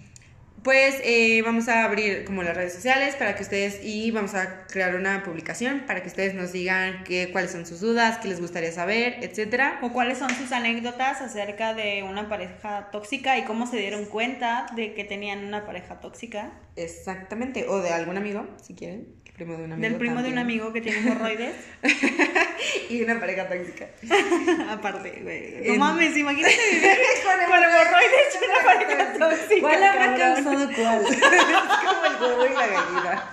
[0.64, 4.66] pues eh, vamos a abrir como las redes sociales para que ustedes y vamos a
[4.68, 8.40] crear una publicación para que ustedes nos digan qué, cuáles son sus dudas, qué les
[8.40, 9.80] gustaría saber, etcétera.
[9.82, 14.68] O cuáles son sus anécdotas acerca de una pareja tóxica y cómo se dieron cuenta
[14.76, 16.54] de que tenían una pareja tóxica.
[16.76, 19.90] Exactamente, o de algún amigo, si quieren, primo de un amigo.
[19.90, 21.56] Del primo de un amigo que tiene hemorroides.
[22.90, 23.88] y una pareja tóxica.
[24.70, 25.68] Aparte, güey.
[25.68, 26.90] No En- mames, imagínate vivir
[27.24, 29.62] con hemorroides y una pareja tóxica.
[29.62, 31.14] ¿Cuál habrá causado cuál?
[31.14, 33.32] es como el huevo y la gallina.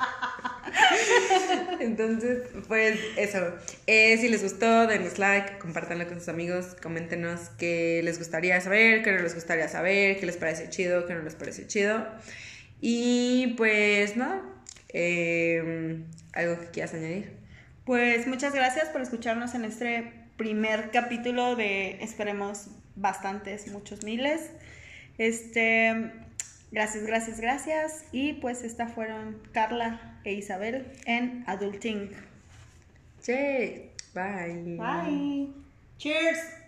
[1.80, 2.38] Entonces,
[2.68, 3.52] pues eso.
[3.86, 9.02] Eh, si les gustó, denos like, compártanlo con sus amigos, coméntenos qué les gustaría saber,
[9.02, 12.06] qué no les gustaría saber, qué les parece chido, qué no les parece chido.
[12.80, 14.42] Y pues nada,
[14.92, 17.32] eh, algo que quieras añadir.
[17.84, 24.50] Pues muchas gracias por escucharnos en este primer capítulo de esperemos bastantes, muchos miles.
[25.18, 26.12] Este,
[26.70, 28.04] gracias, gracias, gracias.
[28.12, 32.10] Y pues estas fueron Carla e Isabel en Adulting.
[33.22, 34.76] Che, bye.
[34.76, 35.48] Bye.
[35.98, 36.59] Cheers.